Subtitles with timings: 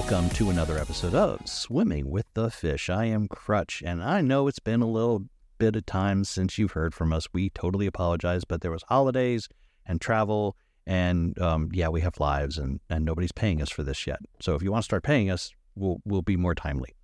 [0.00, 2.88] And welcome to another episode of Swimming with the Fish.
[2.88, 5.26] I am Crutch, and I know it's been a little
[5.58, 7.28] bit of time since you've heard from us.
[7.34, 9.46] We totally apologize, but there was holidays
[9.84, 14.06] and travel, and um, yeah, we have lives, and, and nobody's paying us for this
[14.06, 14.20] yet.
[14.40, 16.94] So if you want to start paying us, we'll we'll be more timely.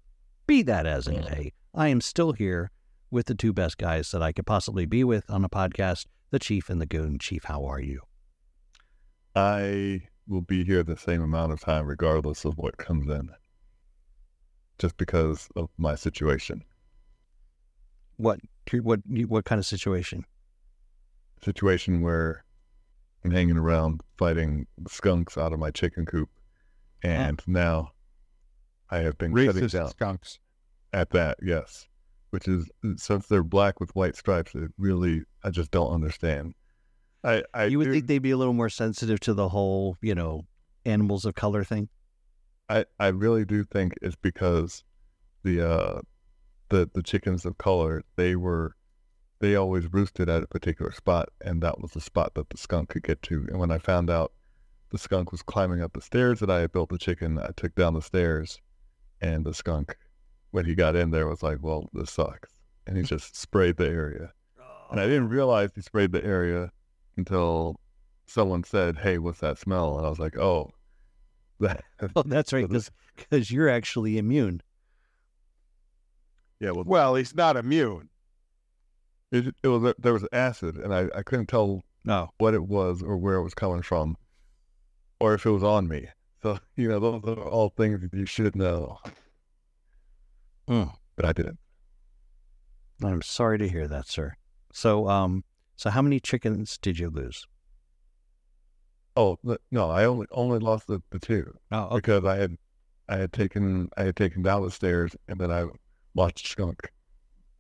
[0.46, 2.70] Be that as it may, I am still here
[3.10, 6.38] with the two best guys that I could possibly be with on a podcast, the
[6.38, 7.18] Chief and the Goon.
[7.18, 8.00] Chief, how are you?
[9.34, 13.30] I will be here the same amount of time regardless of what comes in.
[14.78, 16.64] Just because of my situation.
[18.16, 18.40] What
[18.82, 20.24] what what kind of situation?
[21.42, 22.44] Situation where
[23.24, 26.28] I'm hanging around fighting skunks out of my chicken coop,
[27.02, 27.44] and ah.
[27.46, 27.92] now
[28.90, 30.38] I have been shutting Racist down skunks.
[30.92, 31.38] at that.
[31.42, 31.88] Yes,
[32.30, 36.54] which is since they're black with white stripes, it really I just don't understand.
[37.26, 40.14] I, I you would think they'd be a little more sensitive to the whole, you
[40.14, 40.46] know,
[40.84, 41.88] animals of color thing.
[42.68, 44.84] I, I really do think it's because
[45.42, 46.00] the uh
[46.68, 48.76] the the chickens of color they were
[49.40, 52.90] they always roosted at a particular spot and that was the spot that the skunk
[52.90, 53.46] could get to.
[53.48, 54.32] And when I found out
[54.90, 57.74] the skunk was climbing up the stairs that I had built the chicken I took
[57.74, 58.60] down the stairs
[59.20, 59.96] and the skunk
[60.52, 62.50] when he got in there was like well this sucks.
[62.86, 64.32] And he just sprayed the area.
[64.92, 66.70] And I didn't realize he sprayed the area
[67.16, 67.80] until
[68.26, 70.70] someone said hey what's that smell and I was like oh
[71.60, 71.84] that
[72.14, 74.62] Oh, that's right, So because you're actually immune.
[76.60, 78.08] yeah well Well, he's not immune.
[79.32, 83.02] It, it was there was acid, and I, I couldn't tell No, what it was
[83.02, 84.16] or where it was coming from,
[85.18, 86.08] or if it was on me.
[86.42, 88.98] So you know, those are all things that you should know,
[90.68, 90.92] Mm.
[91.16, 91.58] but I didn't.
[93.02, 94.34] I'm sorry to hear that, sir.
[94.72, 95.44] So, um,
[95.76, 97.46] so how many chickens did you lose?
[99.16, 99.38] Oh
[99.70, 101.96] no, I only only lost the, the two Oh, okay.
[101.96, 102.56] because I had
[103.08, 105.66] I had taken I had taken down the stairs, and then I
[106.14, 106.92] watched skunk,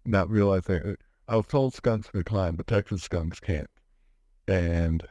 [0.04, 0.96] not realizing
[1.28, 3.70] I was told skunks could climb, but Texas skunks can't,
[4.48, 5.06] and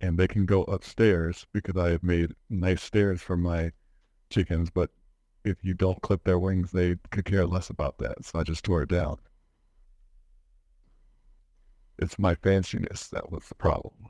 [0.00, 3.72] and they can go upstairs because I have made nice stairs for my
[4.30, 4.90] chickens, but
[5.44, 8.24] if you don't clip their wings, they could care less about that.
[8.24, 9.18] So I just tore it down.
[12.00, 14.08] It's my fanciness that was the problem.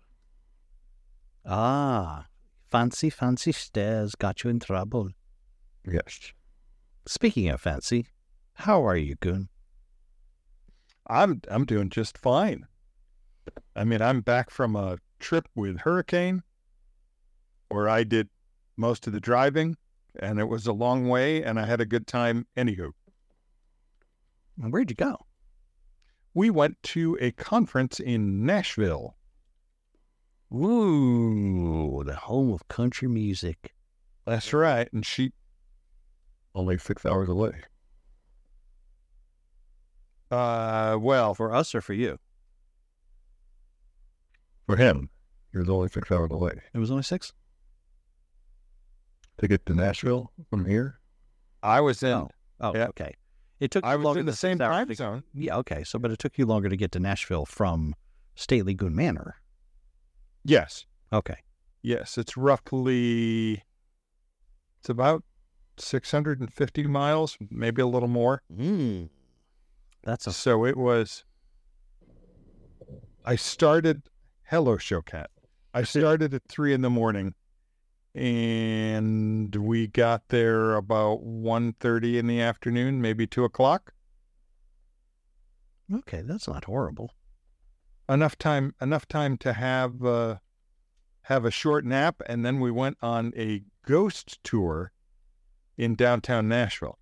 [1.45, 2.27] Ah,
[2.71, 5.11] fancy, fancy stairs got you in trouble.
[5.85, 6.33] Yes.
[7.05, 8.07] Speaking of fancy,
[8.55, 9.49] how are you, Goon?
[11.09, 12.67] I'm I'm doing just fine.
[13.75, 16.45] I mean, I'm back from a trip with Hurricane
[17.71, 18.29] where I did
[18.77, 19.77] most of the driving
[20.21, 22.93] and it was a long way and I had a good time anywho.
[24.57, 25.27] Where'd you go?
[26.35, 29.17] We went to a conference in Nashville.
[30.55, 33.75] Ooh, the home of country music.
[34.27, 34.89] That's right.
[34.93, 35.33] And she
[36.55, 37.53] Only six hours away.
[40.31, 42.19] uh well, For us or for you?
[44.67, 45.11] For him,
[45.53, 46.53] he was only six hours away.
[46.73, 47.33] It was only six.
[49.39, 51.01] To get to Nashville from here,
[51.63, 52.29] I was in Oh,
[52.61, 52.87] oh, Yeah.
[52.89, 53.15] okay.
[53.61, 55.23] It took I was longer in the same time to- zone.
[55.35, 55.85] Yeah, okay.
[55.85, 57.95] So, but it took you longer to get to Nashville from
[58.35, 59.37] Stately Goon Manor.
[60.45, 60.87] Yes.
[61.13, 61.37] Okay.
[61.83, 63.63] Yes, it's roughly
[64.81, 65.23] it's about
[65.79, 68.43] 650 miles, maybe a little more.
[68.55, 69.11] Mm.
[70.03, 71.25] That's a So it was
[73.25, 74.03] I started
[74.45, 75.27] hello showcat.
[75.75, 77.35] I started at three in the morning
[78.15, 83.93] and we got there about 1.30 in the afternoon, maybe two o'clock.
[85.95, 86.23] okay.
[86.23, 87.13] That's not horrible.
[88.09, 90.39] Enough time enough time to have uh,
[91.23, 94.91] have a short nap and then we went on a ghost tour
[95.79, 96.99] in downtown Nashville.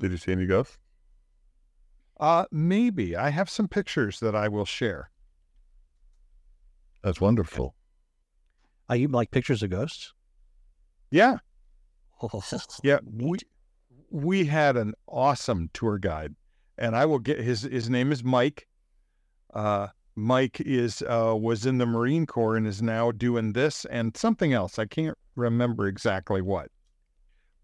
[0.00, 0.78] did you see any ghosts?
[2.18, 3.16] Uh, maybe.
[3.16, 5.10] I have some pictures that I will share.
[7.02, 7.74] That's wonderful.
[8.90, 10.12] Are you like pictures of ghosts?
[11.12, 11.36] Yeah.
[12.82, 12.98] Yeah.
[13.04, 13.38] We,
[14.10, 16.34] we had an awesome tour guide
[16.76, 18.66] and I will get his, his name is Mike.
[19.54, 24.16] Uh, Mike is, uh, was in the Marine Corps and is now doing this and
[24.16, 24.78] something else.
[24.78, 26.68] I can't remember exactly what,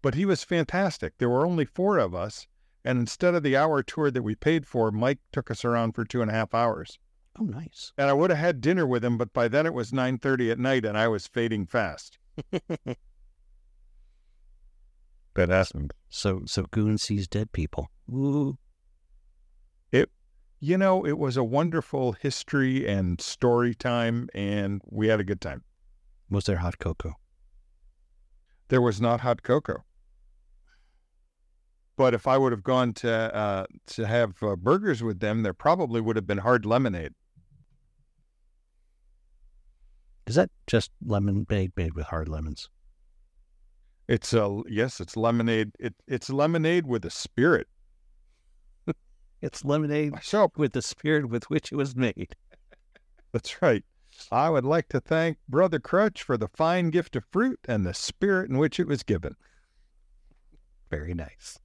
[0.01, 1.13] but he was fantastic.
[1.17, 2.47] There were only four of us.
[2.85, 6.05] And instead of the hour tour that we paid for, Mike took us around for
[6.05, 6.97] two and a half hours.
[7.39, 7.93] Oh, nice.
[7.97, 10.59] And I would have had dinner with him, but by then it was 9:30 at
[10.59, 12.17] night and I was fading fast.
[15.35, 15.93] That happened.
[16.09, 17.91] So, so Goon sees dead people.
[18.11, 18.57] Ooh.
[19.91, 20.09] It
[20.59, 25.39] you know, it was a wonderful history and story time and we had a good
[25.39, 25.63] time.
[26.27, 27.17] Was there hot cocoa?
[28.69, 29.83] there was not hot cocoa.
[31.95, 35.53] But if I would have gone to uh, to have uh, burgers with them, there
[35.53, 37.13] probably would have been hard lemonade.
[40.27, 42.69] Is that just lemonade made with hard lemons?
[44.09, 45.71] It's a yes, it's lemonade.
[45.79, 47.67] It it's lemonade with a spirit.
[49.41, 52.35] It's lemonade So with the spirit with which it was made.
[53.31, 53.85] that's right.
[54.31, 57.93] I would like to thank Brother Crutch for the fine gift of fruit and the
[57.93, 59.35] spirit in which it was given.
[60.89, 61.59] Very nice.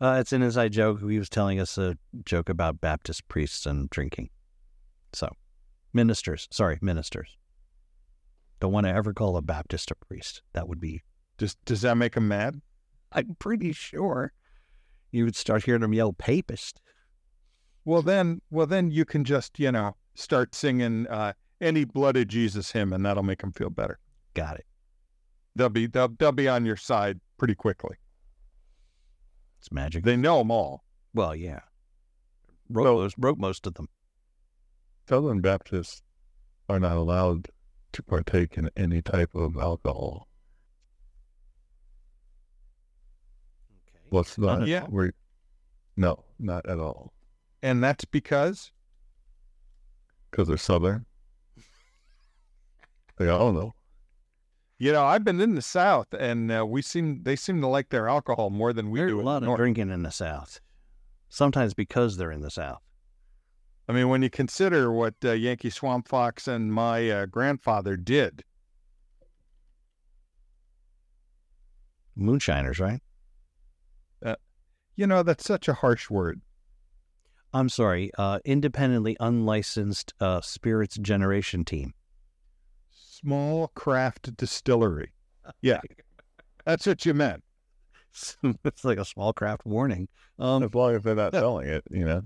[0.00, 1.00] Uh, it's an inside joke.
[1.00, 4.30] He was telling us a joke about Baptist priests and drinking.
[5.12, 5.28] So,
[5.92, 6.46] ministers.
[6.52, 7.36] Sorry, ministers.
[8.60, 10.42] Don't want to ever call a Baptist a priest.
[10.54, 11.02] That would be,
[11.38, 12.60] Does does that make him mad?
[13.12, 14.32] I'm pretty sure
[15.12, 16.80] you would start hearing him yell papist.
[17.84, 22.28] Well then, well then you can just you know start singing uh, any blood of
[22.28, 23.98] Jesus hymn, and that'll make him feel better.
[24.34, 24.66] Got it.
[25.54, 27.96] They'll be they'll they'll be on your side pretty quickly.
[29.60, 30.04] It's magic.
[30.04, 30.84] They know them all.
[31.14, 31.60] well, yeah.
[32.68, 33.88] Wrote, So- most, wrote most of them.
[35.08, 36.02] Southern Baptists
[36.68, 37.48] are not allowed
[37.96, 40.28] to partake in any type of alcohol.
[43.70, 44.04] Okay.
[44.10, 44.66] What's not?
[44.66, 44.86] Yeah.
[44.88, 45.10] We,
[45.96, 47.12] no, not at all.
[47.62, 48.70] And that's because
[50.30, 51.06] Because they're Southern.
[53.18, 53.74] I don't know.
[54.78, 57.88] you know I've been in the South, and uh, we seem they seem to like
[57.88, 59.20] their alcohol more than we There's do.
[59.20, 59.58] a lot the of North.
[59.58, 60.60] drinking in the South.
[61.30, 62.82] Sometimes because they're in the South.
[63.88, 68.42] I mean, when you consider what uh, Yankee Swamp Fox and my uh, grandfather did,
[72.16, 73.00] Moonshiners, right?
[74.96, 76.40] you know that's such a harsh word.
[77.52, 81.94] I'm sorry, uh, independently unlicensed uh, spirits generation team.
[82.90, 85.12] Small craft distillery.
[85.60, 85.80] Yeah,
[86.64, 87.44] that's what you meant.
[88.64, 90.08] it's like a small craft warning.
[90.38, 92.22] Um, As long as they're not selling it, you know.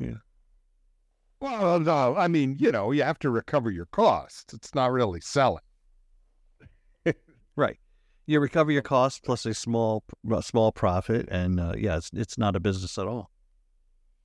[1.40, 4.52] Well, no, I mean, you know, you have to recover your costs.
[4.52, 5.62] It's not really selling.
[7.56, 7.78] right.
[8.26, 10.04] You recover your costs plus a small
[10.42, 13.30] small profit, and uh, yeah, it's it's not a business at all.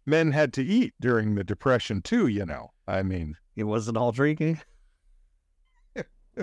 [0.06, 2.72] Men had to eat during the Depression too, you know.
[2.88, 4.60] I mean, It wasn't all drinking.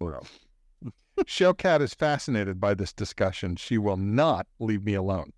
[0.00, 0.26] Well,
[1.20, 3.56] Shellcat is fascinated by this discussion.
[3.56, 5.32] She will not leave me alone.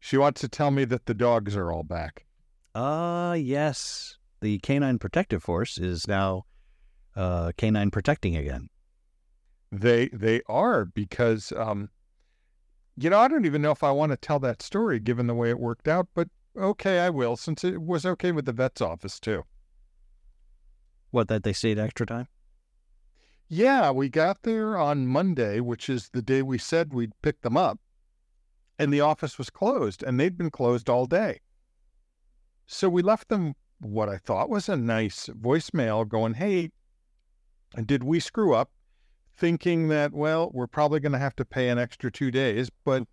[0.00, 2.26] She wants to tell me that the dogs are all back.
[2.74, 6.44] Uh yes, the Canine Protective Force is now
[7.16, 8.68] uh, canine protecting again.
[9.72, 11.90] They they are because um
[12.96, 15.34] you know, I don't even know if I want to tell that story given the
[15.34, 18.80] way it worked out, but okay, I will since it was okay with the vet's
[18.80, 19.44] office too.
[21.10, 22.28] What that they stayed extra time?
[23.48, 27.56] Yeah, we got there on Monday, which is the day we said we'd pick them
[27.56, 27.78] up,
[28.78, 31.40] and the office was closed, and they'd been closed all day.
[32.66, 36.70] So we left them what I thought was a nice voicemail going, Hey,
[37.84, 38.70] did we screw up?
[39.36, 43.04] Thinking that, well, we're probably going to have to pay an extra two days, but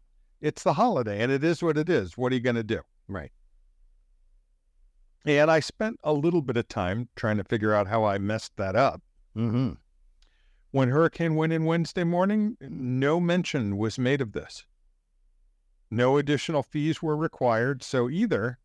[0.41, 2.17] it's the holiday and it is what it is.
[2.17, 2.81] What are you going to do?
[3.07, 3.31] Right.
[5.25, 8.57] And I spent a little bit of time trying to figure out how I messed
[8.57, 9.01] that up.
[9.36, 9.74] Mm-hmm.
[10.72, 14.65] When Hurricane went in Wednesday morning, no mention was made of this.
[15.92, 17.84] No additional fees were required.
[17.84, 18.58] So either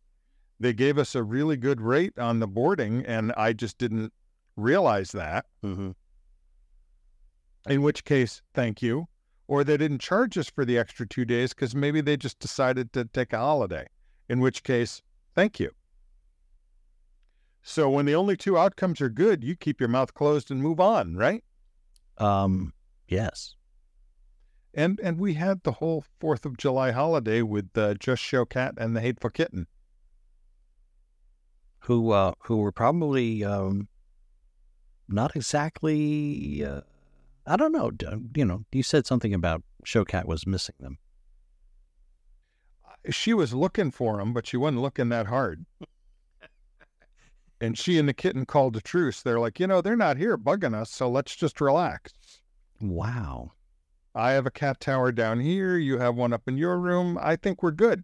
[0.59, 4.13] they gave us a really good rate on the boarding and I just didn't
[4.57, 5.91] realize that, Mm-hmm.
[7.71, 9.07] in which case, thank you,
[9.49, 12.93] or they didn't charge us for the extra two days because maybe they just decided
[12.93, 13.87] to take a holiday,
[14.29, 15.03] in which case,
[15.35, 15.71] thank you.
[17.63, 20.81] So when the only two outcomes are good, you keep your mouth closed and move
[20.81, 21.45] on, right?
[22.19, 22.73] Um.
[23.09, 23.55] Yes.
[24.73, 28.75] And and we had the whole Fourth of July holiday with uh, Just Show Cat
[28.79, 29.67] and the Hateful Kitten.
[31.81, 33.89] Who uh who were probably um
[35.09, 36.83] not exactly uh,
[37.47, 37.91] I don't know.
[38.37, 40.99] You know, you said something about Showcat was missing them.
[43.09, 45.65] She was looking for him, but she wasn't looking that hard.
[47.61, 49.23] and she and the kitten called a truce.
[49.23, 52.13] They're like, you know, they're not here bugging us, so let's just relax.
[52.81, 53.53] Wow.
[54.15, 55.77] I have a cat tower down here.
[55.79, 57.19] You have one up in your room.
[57.21, 58.03] I think we're good.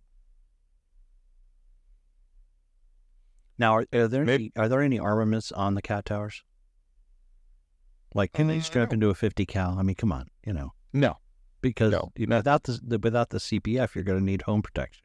[3.59, 6.43] Now, are, are there any, are there any armaments on the cat towers?
[8.15, 8.95] Like, can they Uh, strap no.
[8.95, 9.79] into a fifty cal?
[9.79, 11.17] I mean, come on, you know, No,
[11.61, 12.37] because No, you- no.
[12.37, 15.03] without the, the without the CPF, you're going to need home protection.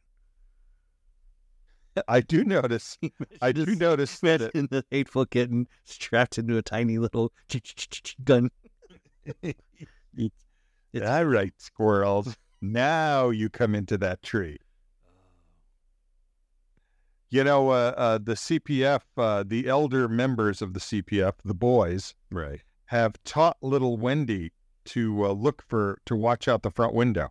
[2.07, 2.97] I do notice.
[3.41, 4.41] I do notice that.
[4.41, 7.31] Imagine the hateful kitten strapped into a tiny little
[8.23, 8.49] gun.
[10.93, 12.35] It's- All right, squirrels.
[12.61, 14.57] Now you come into that tree.
[17.29, 22.13] You know, uh, uh, the CPF, uh, the elder members of the CPF, the boys,
[22.29, 22.61] Right.
[22.87, 24.51] have taught little Wendy
[24.85, 27.29] to uh, look for, to watch out the front window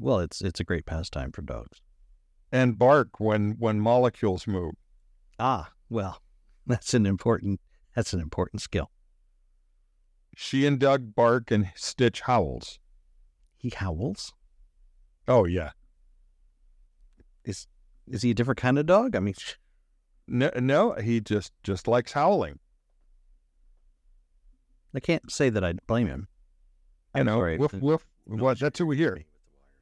[0.00, 1.82] Well, it's it's a great pastime for dogs.
[2.50, 4.74] and bark when when molecules move.
[5.38, 6.22] Ah, well,
[6.66, 7.60] that's an important
[7.94, 8.90] that's an important skill.
[10.40, 12.78] She and Doug bark and Stitch howls.
[13.56, 14.32] He howls.
[15.26, 15.72] Oh yeah,
[17.44, 17.66] Is
[18.06, 19.16] is he a different kind of dog?
[19.16, 19.34] I mean,
[20.28, 22.60] no, no, he just just likes howling.
[24.94, 26.28] I can't say that I blame him.
[27.14, 27.58] I'm know, sorry.
[27.58, 28.06] woof woof.
[28.26, 28.60] What?
[28.60, 29.24] That's who we hear.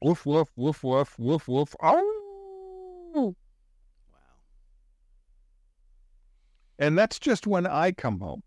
[0.01, 1.75] Woof woof woof woof woof woof.
[1.83, 3.13] Oh.
[3.15, 3.35] Wow.
[6.79, 8.41] And that's just when I come home.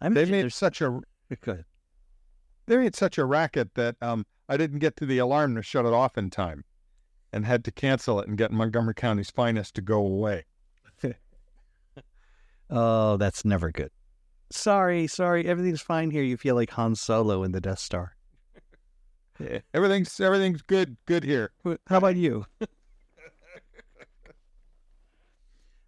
[0.00, 1.00] I They made there's such a
[1.42, 1.64] Go ahead.
[2.66, 5.84] they made such a racket that um I didn't get to the alarm to shut
[5.84, 6.64] it off in time,
[7.32, 10.44] and had to cancel it and get Montgomery County's finest to go away.
[12.70, 13.90] Oh, that's never good.
[14.50, 15.46] Sorry, sorry.
[15.46, 16.22] Everything's fine here.
[16.22, 18.14] You feel like Han Solo in the Death Star.
[19.72, 21.52] Everything's everything's good good here.
[21.86, 22.44] How about you?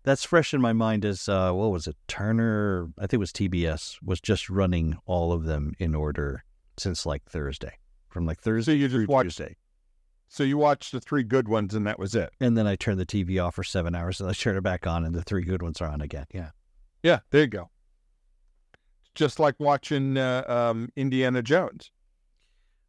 [0.03, 1.97] That's fresh in my mind as uh, what was it?
[2.09, 6.45] Turner, I think it was TBS, was just running all of them in order
[6.79, 7.75] since like Thursday,
[8.09, 9.57] from like Thursday So you just watched Tuesday.
[10.29, 12.31] So you watched the three good ones and that was it.
[12.41, 14.87] And then I turned the TV off for seven hours, and I turned it back
[14.87, 16.27] on, and the three good ones are on again.
[16.33, 16.51] Yeah.
[17.03, 17.71] Yeah, there you go.
[19.15, 21.91] Just like watching uh, um, Indiana Jones.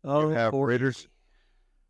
[0.03, 1.07] Oh, have poor- Raiders-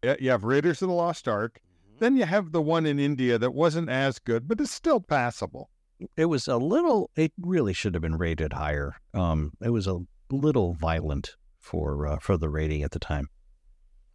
[0.04, 1.60] Yeah, you have Raiders of the Lost Ark.
[2.02, 5.70] Then you have the one in India that wasn't as good, but it's still passable.
[6.18, 7.12] It was a little.
[7.16, 8.96] It really should have been rated higher.
[9.14, 10.00] Um, it was a
[10.32, 13.28] little violent for uh, for the rating at the time,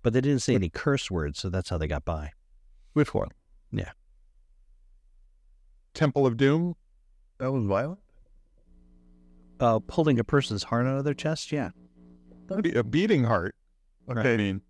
[0.02, 2.32] but they didn't say any curse words, so that's how they got by.
[2.92, 3.28] With what?
[3.70, 3.92] Yeah.
[5.94, 6.74] Temple of Doom.
[7.38, 8.00] That was violent.
[9.60, 11.52] Uh, pulling a person's heart out of their chest.
[11.52, 11.70] Yeah.
[12.60, 13.54] Be- A beating heart.
[14.10, 14.60] Okay, I mean,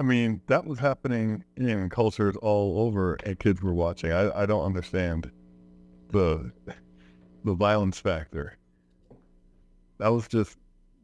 [0.00, 4.10] I mean that was happening in cultures all over, and kids were watching.
[4.10, 5.30] I I don't understand
[6.08, 6.50] the
[7.44, 8.56] the violence factor.
[9.98, 10.56] That was just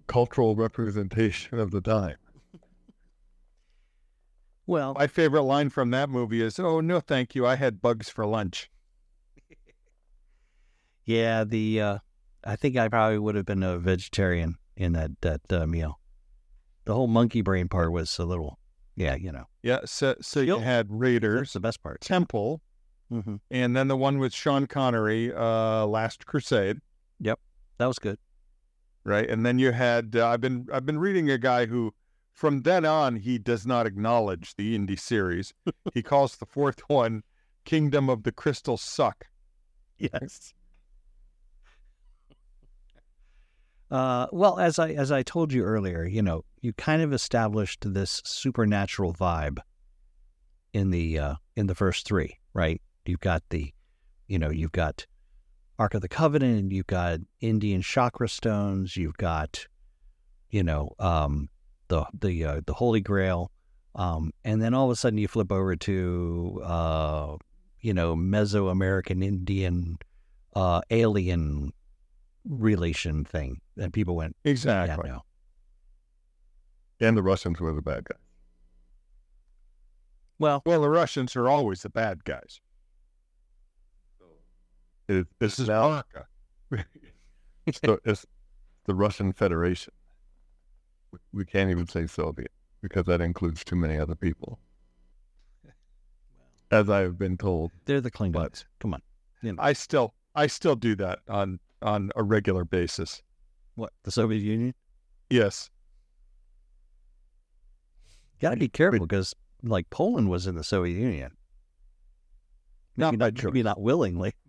[0.06, 2.16] cultural representation of the time.
[4.66, 7.46] Well, my favorite line from that movie is, "Oh no, thank you.
[7.46, 8.70] I had bugs for lunch."
[11.04, 11.44] yeah.
[11.44, 11.98] The uh,
[12.44, 16.00] I think I probably would have been a vegetarian in that that uh, meal.
[16.86, 18.58] The whole monkey brain part was a little.
[18.96, 19.80] Yeah, you know, Yeah.
[19.84, 22.00] So so you had that's Raiders, the best part.
[22.00, 22.62] Temple,
[23.10, 26.78] hmm and then the one with Sean Connery, uh, Last Crusade.
[27.20, 27.38] Yep,
[27.78, 28.18] that was good.
[29.04, 29.28] right?
[29.28, 31.94] And then you had uh, I've been I've been reading a guy who
[32.32, 35.52] from then on he does not acknowledge the indie series.
[35.94, 37.22] he calls the fourth one
[37.64, 39.26] Kingdom of the Crystal Suck.
[39.98, 40.52] Yes.
[43.90, 47.84] Uh, well, as I as I told you earlier, you know, you kind of established
[47.92, 49.58] this supernatural vibe
[50.72, 52.80] in the uh, in the first three, right?
[53.04, 53.72] You've got the,
[54.26, 55.06] you know, you've got
[55.78, 59.66] Ark of the Covenant, you've got Indian chakra stones, you've got,
[60.50, 61.48] you know, um,
[61.88, 63.52] the the uh, the Holy Grail,
[63.94, 67.36] um, and then all of a sudden you flip over to, uh,
[67.80, 69.98] you know, Mesoamerican Indian
[70.56, 71.72] uh, alien
[72.48, 75.08] relation thing, and people went, Exactly.
[75.08, 75.16] "Yeah,
[77.00, 78.18] no." And the Russians were the bad guys.
[80.38, 82.60] Well, Well, the Russians are always the bad guys.
[85.08, 86.26] It, This is now Baka.
[87.66, 88.26] it's the, it's
[88.86, 89.92] the Russian Federation.
[91.12, 92.50] We- We can't even say Soviet
[92.82, 94.58] because that includes too many other people.
[96.70, 98.64] As I have been told, they're the Klingons.
[98.80, 99.02] Come on,
[99.58, 103.22] I still I still do that on on a regular basis.
[103.76, 104.74] what the Soviet Union?
[105.30, 105.70] Yes.
[108.40, 111.30] Got to be careful because, like, Poland was in the Soviet Union.
[112.96, 114.34] Not Maybe by not, maybe not willingly.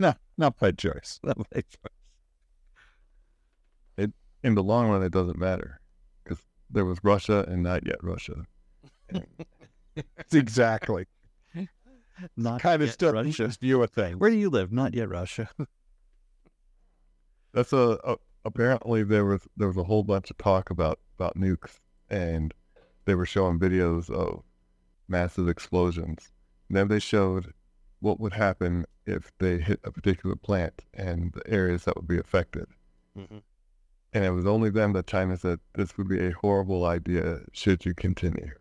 [0.00, 1.20] No, not by choice.
[1.22, 1.62] Not by
[3.96, 4.10] choice.
[4.42, 5.80] in the long run, it doesn't matter
[6.24, 8.44] because there was Russia and not yet Russia.
[10.32, 11.06] exactly.
[12.36, 13.46] Not kind of still Russia.
[13.60, 14.18] view a thing.
[14.18, 14.72] Where do you live?
[14.72, 15.48] Not yet Russia.
[17.54, 21.38] That's a, a apparently there was there was a whole bunch of talk about about
[21.38, 21.78] nukes,
[22.10, 22.52] and
[23.06, 24.42] they were showing videos of
[25.08, 26.32] massive explosions.
[26.68, 27.54] And then they showed
[28.00, 32.18] what would happen if they hit a particular plant and the areas that would be
[32.18, 32.66] affected.
[33.16, 33.42] Mhm.
[34.12, 37.84] And it was only then that China said this would be a horrible idea should
[37.84, 38.52] you continue.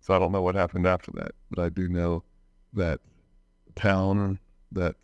[0.00, 2.24] So I don't know what happened after that, but I do know
[2.74, 3.00] that
[3.76, 4.38] town
[4.72, 4.96] that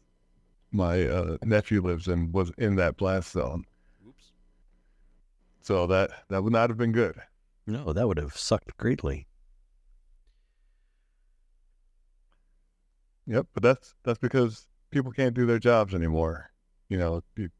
[0.72, 3.64] my uh, nephew lives in was in that blast zone.
[4.06, 4.32] Oops.
[5.62, 7.16] So that that would not have been good.
[7.66, 9.26] No, that would have sucked greatly.
[13.26, 16.50] Yep, but that's that's because people can't do their jobs anymore.
[16.88, 17.50] You know, you-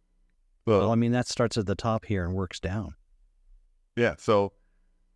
[0.67, 2.95] so Well, I mean, that starts at the top here and works down.
[3.97, 4.15] yeah.
[4.19, 4.53] So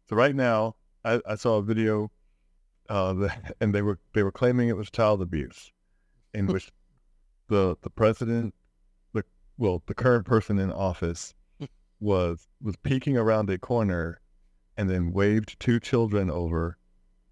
[0.09, 2.11] so right now, I, I saw a video,
[2.89, 5.71] uh, the, and they were they were claiming it was child abuse,
[6.35, 6.71] in which
[7.49, 8.55] the the president,
[9.13, 9.25] the
[9.59, 11.35] well, the current person in office,
[12.01, 14.21] was was peeking around a corner,
[14.77, 16.79] and then waved two children over,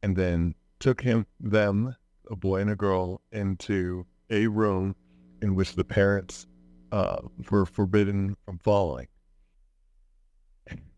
[0.02, 1.96] and then took him them
[2.30, 4.94] a boy and a girl into a room
[5.42, 6.46] in which the parents
[6.92, 9.08] uh, were forbidden from following.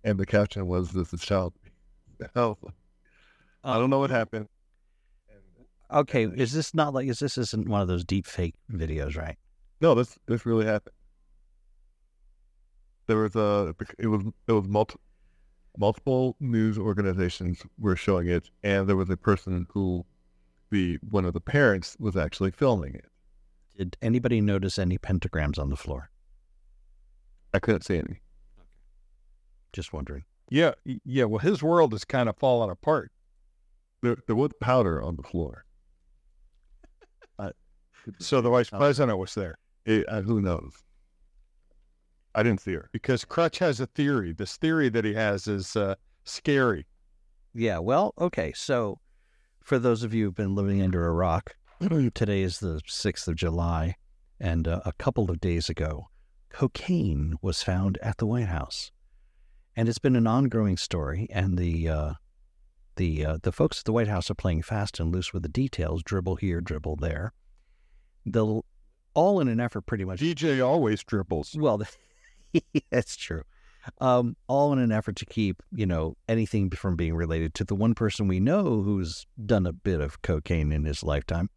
[0.05, 1.55] And the caption was, "This is child."
[2.21, 2.57] abuse."
[3.65, 4.49] I I don't know what happened.
[5.93, 9.37] Okay, is this not like is this isn't one of those deep fake videos, right?
[9.81, 10.95] No, this this really happened.
[13.07, 14.97] There was a it was it was multi,
[15.77, 20.07] multiple news organizations were showing it, and there was a person who,
[20.71, 23.05] the one of the parents was actually filming it.
[23.77, 26.11] Did anybody notice any pentagrams on the floor?
[27.53, 28.21] I couldn't see any.
[29.73, 30.25] Just wondering.
[30.49, 30.73] Yeah,
[31.05, 31.25] yeah.
[31.25, 33.11] Well, his world is kind of falling apart.
[34.03, 35.65] There there was powder on the floor.
[38.19, 40.73] So the vice president was there It, uh, who knows?
[42.35, 42.89] I didn't see her.
[42.93, 44.33] because Crutch has a theory.
[44.33, 46.87] This theory that he has is uh, scary.
[47.55, 48.53] Yeah, well, okay.
[48.57, 48.99] So,
[49.63, 51.57] for those of you who've been living under a rock,
[52.15, 53.97] today is the 6th of July,
[54.41, 56.09] and uh, a couple of days ago,
[56.49, 58.91] cocaine was found at the White House.
[59.77, 62.13] And it's been an ongoing story, and the uh,
[62.97, 65.49] the uh, the folks at the White House are playing fast and loose with the
[65.49, 67.33] details, dribble here, dribble there.
[68.27, 68.65] They'll
[69.15, 71.55] all in an effort pretty much DJ always dribbles.
[71.59, 71.83] well,
[72.91, 73.43] that's true.
[74.01, 77.75] Um, all in an effort to keep, you know, anything from being related to the
[77.75, 81.51] one person we know who's done a bit of cocaine in his lifetime,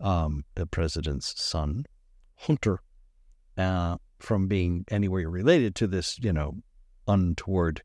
[0.00, 1.84] um, the president's son,
[2.36, 2.78] Hunter,
[3.58, 6.58] uh, from being anywhere related to this, you know,
[7.08, 7.82] untoward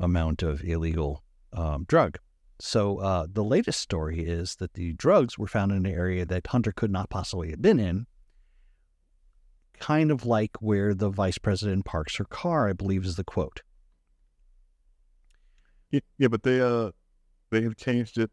[0.00, 1.22] amount of illegal
[1.52, 2.18] um, drug.
[2.64, 6.46] So uh, the latest story is that the drugs were found in an area that
[6.46, 8.06] Hunter could not possibly have been in,
[9.80, 13.62] kind of like where the vice president parks her car, I believe is the quote.
[15.90, 16.92] Yeah, yeah, but they uh
[17.50, 18.30] they have changed it.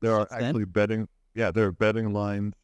[0.00, 0.48] There are Since then?
[0.48, 1.06] actually betting.
[1.34, 2.54] Yeah, there are betting lines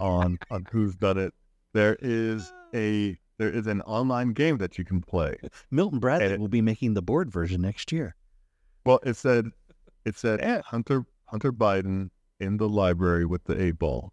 [0.00, 1.34] on on who's done it.
[1.74, 5.36] There is a there is an online game that you can play.
[5.70, 8.16] Milton Bradley it- will be making the board version next year.
[8.84, 9.46] Well, it said
[10.04, 10.62] it said Yeah.
[10.64, 12.10] Hunter Hunter Biden
[12.40, 14.12] in the library with the eight ball.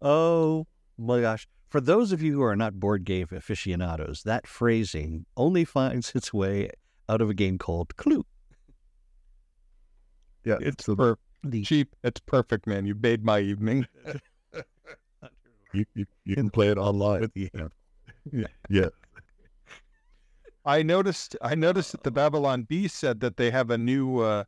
[0.00, 0.66] Oh
[0.96, 1.46] my gosh.
[1.68, 6.32] For those of you who are not board game aficionados, that phrasing only finds its
[6.32, 6.70] way
[7.08, 8.24] out of a game called Clue.
[10.44, 11.94] Yeah, It's so per- The cheap.
[12.02, 12.86] It's perfect, man.
[12.86, 13.86] You made my evening.
[15.74, 17.28] you, you you can play it online.
[17.34, 17.50] the
[18.32, 18.88] Yeah, yeah.
[20.68, 21.34] I noticed.
[21.40, 24.44] I noticed that the Babylon Bee said that they have a new, uh,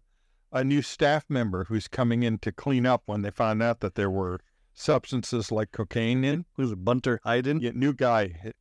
[0.52, 3.94] a new staff member who's coming in to clean up when they found out that
[3.94, 4.38] there were
[4.74, 6.44] substances like cocaine in.
[6.56, 7.60] who's it, Bunter Hayden?
[7.60, 8.52] Yeah, new guy,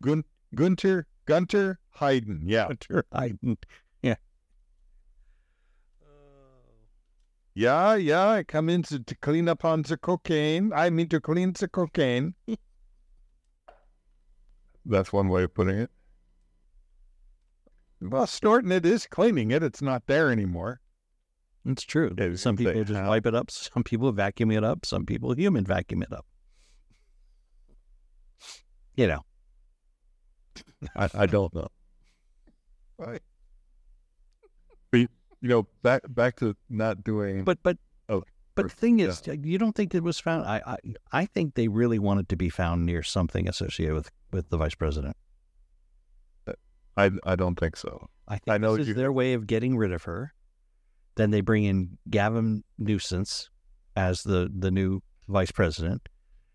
[0.00, 0.22] Gun
[0.54, 2.42] Gunter Gunter Hayden.
[2.44, 3.58] Yeah, Bunter Hayden.
[7.52, 8.28] yeah, yeah.
[8.28, 10.72] I come in to, to clean up on the cocaine.
[10.72, 12.36] I mean to clean the cocaine.
[14.86, 15.90] That's one way of putting it.
[18.00, 19.62] Well, snorting it is cleaning it.
[19.62, 20.80] It's not there anymore.
[21.64, 22.14] It's true.
[22.16, 23.50] Yeah, I was some people just how- wipe it up.
[23.50, 24.84] Some people vacuum it up.
[24.86, 26.26] Some people human vacuum it up.
[28.94, 29.24] You know,
[30.94, 31.68] I, I don't know.
[32.98, 33.20] Right.
[34.90, 35.08] But you
[35.42, 37.44] know, back back to not doing.
[37.44, 37.76] but but
[38.08, 38.22] Oh,
[38.54, 40.46] but the thing is, you don't think it was found?
[40.46, 40.76] I, I
[41.12, 44.74] I think they really wanted to be found near something associated with with the vice
[44.74, 45.16] president.
[46.96, 48.08] I I don't think so.
[48.28, 50.32] I think I know this is you- their way of getting rid of her.
[51.16, 53.48] Then they bring in Gavin Nuisance
[53.96, 56.08] as the the new vice president,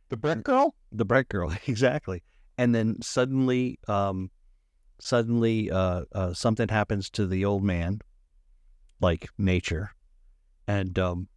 [0.10, 0.76] The Brett girl.
[0.92, 2.24] the bright girl, exactly.
[2.58, 4.30] And then suddenly, um,
[5.00, 8.02] suddenly uh, uh, something happens to the old man,
[9.00, 9.92] like nature,
[10.68, 11.28] and um,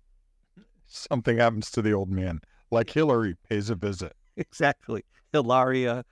[0.86, 2.40] Something happens to the old man,
[2.70, 4.12] like Hillary pays a visit.
[4.36, 6.04] exactly Hilaria,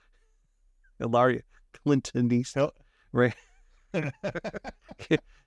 [0.99, 1.41] Hilaria
[1.83, 2.73] Clinton Hil-
[3.13, 3.33] right?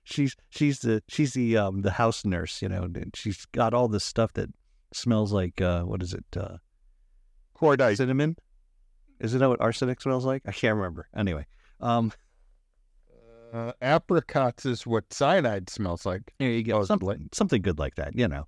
[0.03, 3.87] she's she's the she's the um the house nurse, you know, and she's got all
[3.87, 4.49] this stuff that
[4.93, 6.57] smells like uh what is it uh
[7.55, 7.97] Cordite.
[7.97, 8.35] cinnamon?
[9.19, 10.43] Isn't that what arsenic smells like?
[10.45, 11.07] I can't remember.
[11.15, 11.45] Anyway,
[11.81, 12.11] um,
[13.53, 16.21] Uh, apricots is what cyanide smells like.
[16.39, 16.83] there you go.
[16.85, 18.47] Something something good like that, you know.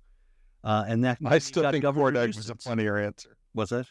[0.62, 3.36] Uh, and that I still think cordite was a funnier answer.
[3.54, 3.86] Was it?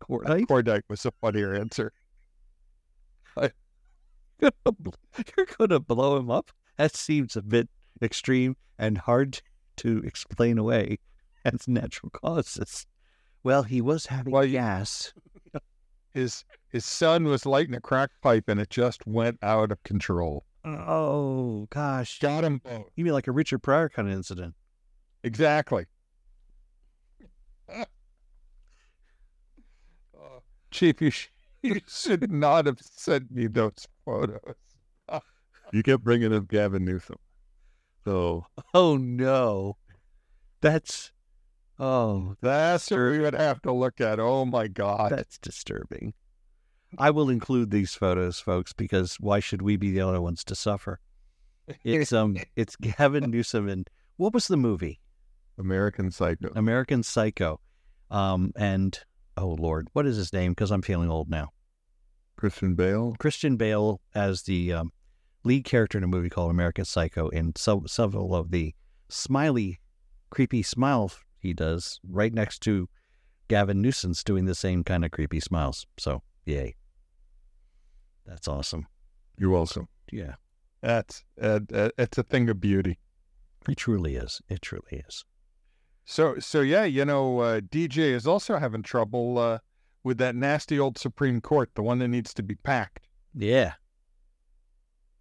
[0.00, 0.46] Cordite?
[0.46, 1.92] Cordite was a funnier answer.
[4.40, 4.52] You're
[5.58, 6.50] going to blow him up?
[6.76, 7.68] That seems a bit
[8.02, 9.40] extreme and hard
[9.78, 10.98] to explain away
[11.44, 12.86] as natural causes.
[13.42, 15.12] Well, he was having Well, gas.
[16.10, 20.44] His his son was lighting a crack pipe and it just went out of control.
[20.64, 22.86] Oh gosh, Got him both.
[22.96, 24.54] you mean like a Richard Pryor kind of incident?
[25.22, 25.84] Exactly.
[30.70, 31.28] Chief, you, sh-
[31.62, 34.40] you should not have sent me those photos.
[35.70, 37.16] You kept bringing up Gavin Newsom.
[38.06, 39.76] So Oh no,
[40.62, 41.12] that's
[41.78, 44.18] oh That's what we would have to look at.
[44.18, 45.12] Oh my God.
[45.12, 46.14] that's disturbing.
[46.96, 50.54] I will include these photos, folks, because why should we be the only ones to
[50.54, 51.00] suffer?
[51.84, 55.00] It's um, it's Gavin Newsom and what was the movie?
[55.58, 56.48] American Psycho.
[56.56, 57.60] American Psycho,
[58.10, 58.98] um, and
[59.36, 60.52] oh Lord, what is his name?
[60.52, 61.50] Because I'm feeling old now.
[62.38, 63.16] Christian Bale.
[63.18, 64.92] Christian Bale as the um,
[65.44, 68.74] lead character in a movie called American Psycho, and so, several of the
[69.08, 69.80] smiley,
[70.30, 72.88] creepy smiles he does right next to
[73.48, 75.86] Gavin Newsom's doing the same kind of creepy smiles.
[75.98, 76.76] So yay,
[78.26, 78.86] that's awesome.
[79.38, 79.88] You're welcome.
[80.12, 80.34] Yeah,
[80.80, 82.98] That's uh, uh, it's a thing of beauty.
[83.68, 84.40] it truly is.
[84.48, 85.24] It truly is.
[86.04, 89.58] So so yeah, you know, uh, DJ is also having trouble uh,
[90.08, 93.06] with that nasty old Supreme Court, the one that needs to be packed.
[93.34, 93.74] Yeah.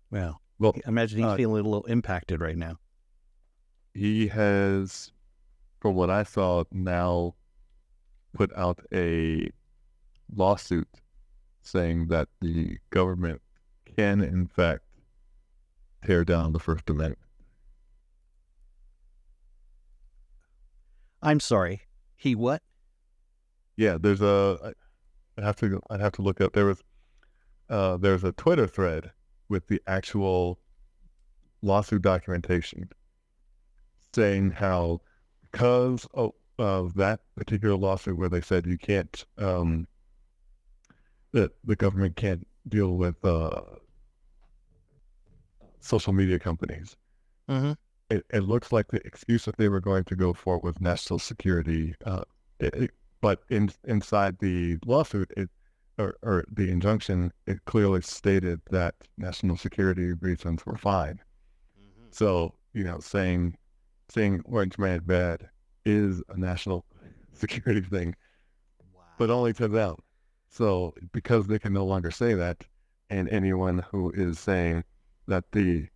[0.10, 2.78] Well, Well, I imagine he's uh, feeling a little impacted right now.
[3.94, 5.12] he has,
[5.82, 7.36] from what I saw, now
[8.34, 9.50] put out a
[10.34, 10.88] lawsuit
[11.62, 13.42] saying that the government
[13.98, 14.84] can, in fact,
[16.06, 17.20] tear down the First Amendment.
[21.22, 21.82] I'm sorry.
[22.16, 22.62] He what?
[23.78, 24.60] Yeah, there's a.
[24.64, 24.74] I-
[25.40, 25.80] I'd have to.
[25.92, 26.54] I'd have to look up.
[26.54, 26.82] There was.
[27.70, 29.12] Uh, there's a Twitter thread
[29.50, 30.60] with the actual
[31.62, 32.90] lawsuit documentation
[34.14, 35.02] saying how
[35.52, 39.88] because of, of that particular lawsuit where they said you can't um,
[41.34, 43.62] that the government can't deal with uh,
[45.80, 46.96] social media companies.
[47.50, 47.74] Mm-hmm.
[48.10, 51.20] It, it looks like the excuse that they were going to go for was national
[51.20, 51.94] security.
[52.06, 52.24] Uh,
[52.60, 55.50] it- but in, inside the lawsuit, it
[55.98, 61.20] or, or the injunction, it clearly stated that national security reasons were fine.
[61.80, 62.08] Mm-hmm.
[62.12, 63.58] So you know, saying
[64.10, 65.50] saying Orange Man bad
[65.86, 66.86] is a national
[67.34, 68.16] security thing,
[69.18, 69.96] but only to them.
[70.50, 72.64] So because they can no longer say that,
[73.10, 74.84] and anyone who is saying
[75.28, 75.88] that the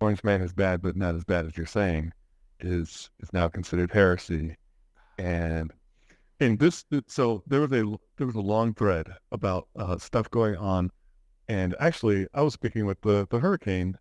[0.00, 2.12] Orange Man is bad, but not as bad as you're saying,
[2.60, 4.56] is is now considered heresy.
[5.18, 5.72] And
[6.40, 7.84] and this, so there was a
[8.16, 10.90] there was a long thread about uh, stuff going on,
[11.48, 13.98] and actually, I was speaking with the the hurricane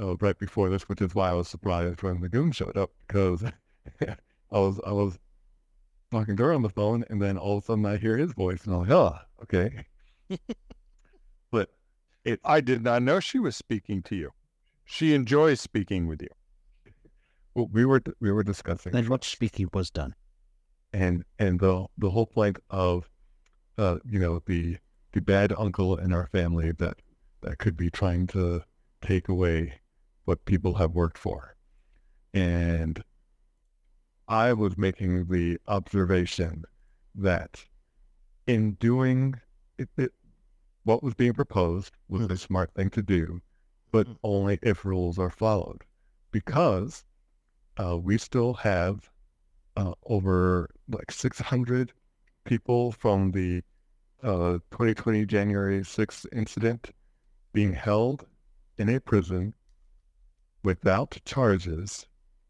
[0.00, 2.90] uh, right before this, which is why I was surprised when the goon showed up
[3.06, 3.44] because
[4.02, 5.18] I was I was
[6.10, 8.32] talking to her on the phone, and then all of a sudden I hear his
[8.32, 9.86] voice, and I'm like, oh, okay.
[11.50, 11.70] but
[12.24, 14.30] it I did not know she was speaking to you.
[14.84, 16.28] She enjoys speaking with you.
[17.54, 20.14] well, we were we were discussing Then much speaking was done.
[20.92, 23.08] And and the the whole point of
[23.78, 24.78] uh you know the
[25.12, 27.00] the bad uncle in our family that
[27.42, 28.62] that could be trying to
[29.02, 29.80] take away
[30.24, 31.56] what people have worked for.
[32.34, 33.02] And
[34.28, 36.64] i was making the observation
[37.14, 37.66] that
[38.46, 39.34] in doing
[39.78, 40.12] it, it
[40.84, 43.40] what was being proposed was a smart thing to do
[43.92, 44.18] but Mhm.
[44.22, 45.84] only if rules are followed.
[46.32, 47.04] Because
[47.78, 49.10] uh, we still have
[49.78, 51.92] uh, over like 600
[52.44, 53.62] people from the
[54.24, 56.90] uh, 2020 January 6th incident
[57.52, 58.26] being held
[58.78, 59.54] in a prison
[60.64, 62.06] without charges,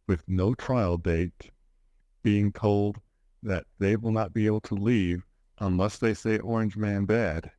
[0.07, 1.51] with no trial date,
[2.23, 2.97] being told
[3.43, 5.23] that they will not be able to leave
[5.61, 7.51] unless they say Orange Man bad.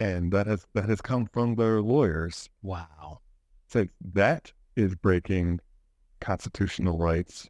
[0.00, 2.48] and that has that has come from their lawyers.
[2.62, 3.20] Wow.
[3.66, 5.60] Since that is breaking
[6.20, 7.48] constitutional rights,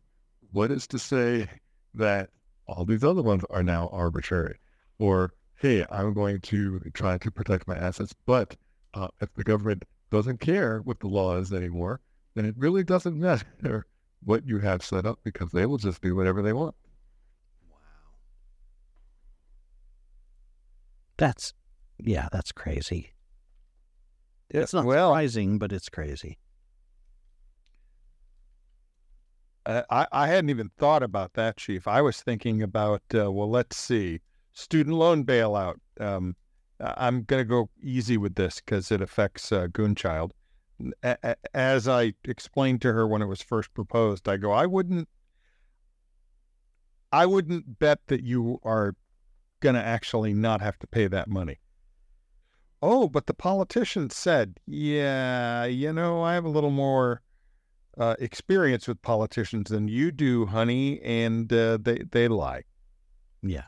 [0.52, 1.48] what is to say
[1.94, 2.30] that
[2.66, 4.58] all these other ones are now arbitrary?
[4.98, 8.56] Or hey, I'm going to try to protect my assets, but
[8.94, 12.00] uh, if the government doesn't care what the law is anymore,
[12.34, 13.86] then it really doesn't matter
[14.24, 16.74] what you have set up because they will just do whatever they want.
[17.68, 17.76] Wow.
[21.16, 21.52] That's,
[21.98, 23.12] yeah, that's crazy.
[24.50, 26.38] It's not well, surprising, but it's crazy.
[29.68, 31.86] Uh, I, I hadn't even thought about that, Chief.
[31.86, 34.20] I was thinking about, uh, well, let's see,
[34.54, 35.76] student loan bailout.
[36.00, 36.36] Um,
[36.80, 40.30] I'm going to go easy with this because it affects uh, Goonchild.
[41.02, 45.08] A- As I explained to her when it was first proposed, I go, I wouldn't,
[47.12, 48.94] I wouldn't bet that you are
[49.60, 51.58] going to actually not have to pay that money.
[52.80, 57.22] Oh, but the politician said, yeah, you know, I have a little more
[57.98, 62.62] uh, experience with politicians than you do, honey, and uh, they they lie.
[63.42, 63.64] Yeah.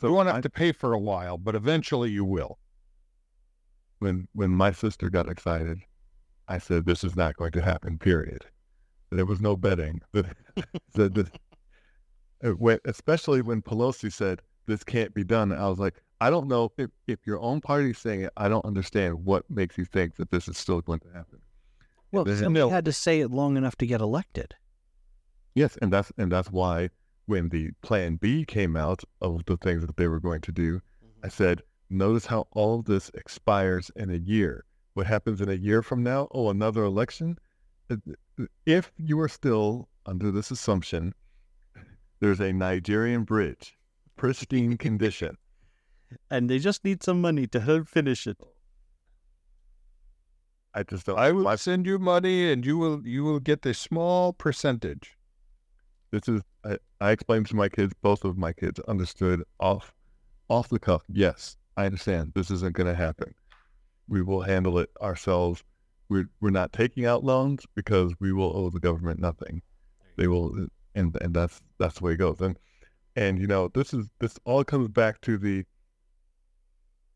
[0.00, 2.58] So you won't I- have to pay for a while, but eventually you will.
[4.00, 5.78] when when my sister got excited,
[6.48, 8.46] I said, "This is not going to happen." Period.
[9.10, 10.02] There was no betting.
[10.12, 10.24] The,
[10.94, 11.30] the, the,
[12.42, 15.52] it especially when Pelosi said this can't be done.
[15.52, 18.32] I was like, I don't know if if your own party's saying it.
[18.38, 21.41] I don't understand what makes you think that this is still going to happen.
[22.12, 22.70] Well, This is- somebody No.
[22.70, 24.54] had to say it long enough to get elected.
[25.54, 26.90] Yes, and that's and that's why
[27.26, 30.80] when the Plan B came out of the things that they were going to do,
[31.22, 34.64] I said, notice how all of this expires in a year.
[34.94, 36.28] What happens in a year from now?
[36.32, 37.38] Oh, another election?
[37.90, 37.96] Uh,
[38.66, 41.14] If you are still under this assumption,
[42.20, 43.78] there's a Nigerian bridge,
[44.16, 45.36] pristine condition.
[46.30, 48.38] And they just need some money to help finish it.
[50.74, 51.18] I just don't.
[51.18, 55.16] I will my- send you money, and you will you will get a small percentage.
[56.10, 59.92] this is I, I explained to my kids both of my kids understood off
[60.48, 63.34] off the cuff yes i understand this isn't going to happen
[64.08, 65.64] we will handle it ourselves
[66.10, 69.62] we're, we're not taking out loans because we will owe the government nothing
[70.16, 72.58] they will and and that's that's the way it goes and
[73.16, 75.64] and you know this is this all comes back to the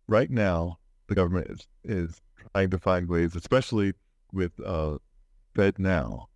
[0.08, 2.20] right now the government is is
[2.52, 3.92] trying to find ways especially
[4.32, 4.96] with uh
[5.54, 6.28] fed now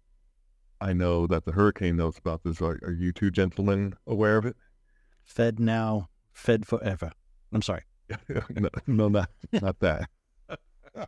[0.80, 2.62] I know that the hurricane knows about this.
[2.62, 4.56] Are, are you two gentlemen aware of it?
[5.24, 7.12] Fed now, fed forever.
[7.52, 7.82] I'm sorry.
[8.28, 10.08] no, no, not not that.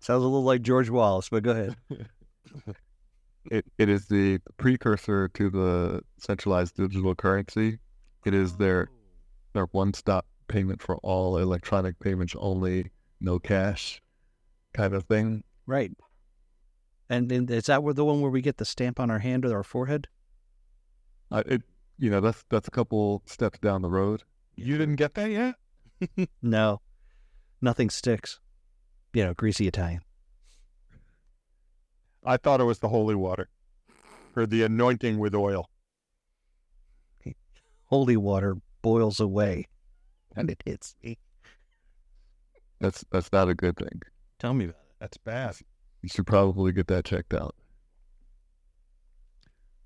[0.00, 1.76] Sounds a little like George Wallace, but go ahead.
[3.50, 7.78] It it is the precursor to the centralized digital currency.
[8.24, 8.88] It is their
[9.52, 14.02] their one stop payment for all electronic payments only, no cash,
[14.72, 15.44] kind of thing.
[15.66, 15.92] Right.
[17.08, 19.44] And, and is that where the one where we get the stamp on our hand
[19.44, 20.08] or our forehead?
[21.30, 21.62] Uh, it
[21.98, 24.22] you know that's that's a couple steps down the road.
[24.54, 25.54] You didn't get that yet?
[26.42, 26.82] No,
[27.62, 28.38] nothing sticks.
[29.14, 30.02] You know, greasy Italian.
[32.22, 33.48] I thought it was the holy water
[34.34, 35.70] or the anointing with oil.
[37.84, 39.68] Holy water boils away,
[40.36, 41.18] and it hits me.
[42.80, 44.02] That's that's not a good thing.
[44.38, 44.96] Tell me about it.
[45.00, 45.56] That's bad.
[46.02, 47.54] You should probably get that checked out.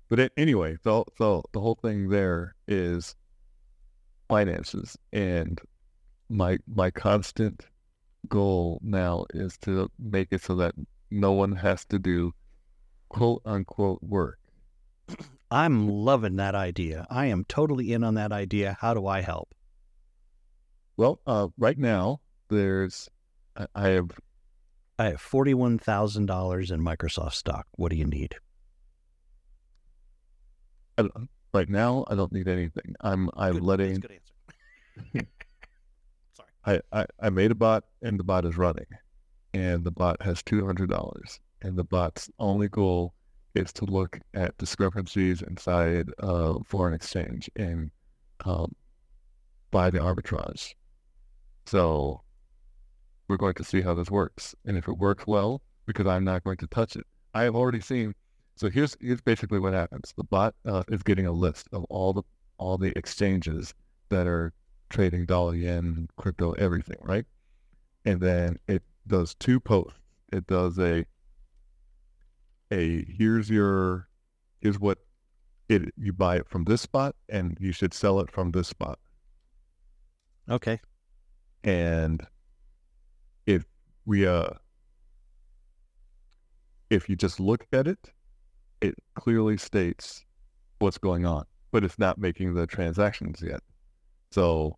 [0.09, 3.15] But a- anyway, so so the whole thing there is
[4.27, 5.59] finances, and
[6.29, 7.65] my my constant
[8.27, 10.75] goal now is to make it so that
[11.09, 12.33] no one has to do
[13.09, 14.39] quote unquote work.
[15.51, 17.05] I'm loving that idea.
[17.09, 18.77] I am totally in on that idea.
[18.79, 19.53] How do I help?
[21.01, 23.09] Well, uh, right now there's
[23.57, 24.11] I, I have
[24.99, 27.65] I have forty-one thousand dollars in Microsoft stock.
[27.71, 28.35] What do you need?
[30.99, 32.93] I don't- right now I don't need anything.
[33.01, 34.01] I'm I'm Good- letting that's a
[35.01, 35.27] good answer.
[36.67, 38.85] I, I, I made a bot and the bot is running
[39.55, 43.15] and the bot has $200 and the bot's only goal
[43.55, 47.89] is to look at discrepancies inside uh, foreign exchange and
[48.45, 48.75] um,
[49.71, 50.75] buy the arbitrage.
[51.65, 52.21] So
[53.27, 54.55] we're going to see how this works.
[54.65, 57.81] And if it works well, because I'm not going to touch it, I have already
[57.81, 58.13] seen.
[58.55, 60.13] So here's here's basically what happens.
[60.15, 62.23] The bot uh, is getting a list of all the
[62.57, 63.73] all the exchanges
[64.09, 64.53] that are
[64.89, 67.25] trading dollar yen, crypto, everything, right?
[68.05, 69.97] And then it does two posts.
[70.31, 71.05] It does a
[72.71, 74.07] a here's your
[74.61, 74.99] here's what
[75.69, 78.99] it you buy it from this spot and you should sell it from this spot.
[80.49, 80.79] Okay.
[81.63, 82.25] And
[83.45, 83.65] if
[84.05, 84.49] we uh
[86.89, 88.11] if you just look at it,
[88.81, 90.25] it clearly states
[90.79, 93.61] what's going on, but it's not making the transactions yet.
[94.31, 94.77] So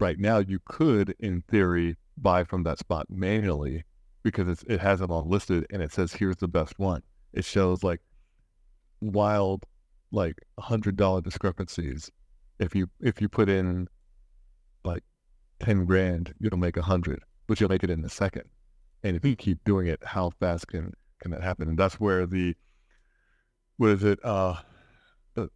[0.00, 3.84] right now you could, in theory, buy from that spot manually
[4.22, 7.02] because it has them all listed and it says here's the best one.
[7.32, 8.00] It shows like
[9.00, 9.64] wild,
[10.10, 12.10] like hundred dollar discrepancies.
[12.58, 13.88] If you if you put in
[15.64, 18.44] 10 grand, you'll make a 100, but you'll make it in a second.
[19.02, 21.68] And if you keep doing it, how fast can, can that happen?
[21.68, 22.54] And that's where the,
[23.78, 24.18] what is it?
[24.22, 24.56] Uh,
[25.36, 25.46] uh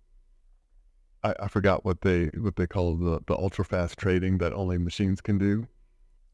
[1.23, 4.79] I, I forgot what they, what they call the, the ultra fast trading that only
[4.79, 5.67] machines can do.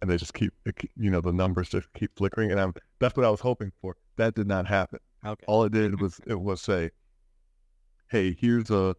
[0.01, 0.53] And they just keep,
[0.97, 2.53] you know, the numbers just keep flickering.
[2.53, 3.97] And I'm, that's what I was hoping for.
[4.17, 5.01] That did not happen.
[5.27, 5.45] Okay.
[5.49, 6.91] All it did was, it was say,
[8.09, 8.95] hey, here's a,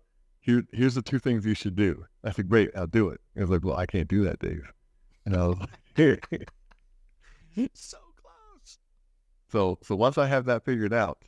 [0.45, 3.41] here here's the two things you should do." I said, "Great, I'll do it." It
[3.41, 4.71] was like, "Well, I can't do that, Dave."
[5.25, 6.19] And I was like, "Here."
[7.73, 8.77] so close.
[9.51, 11.23] So so once I have that figured out,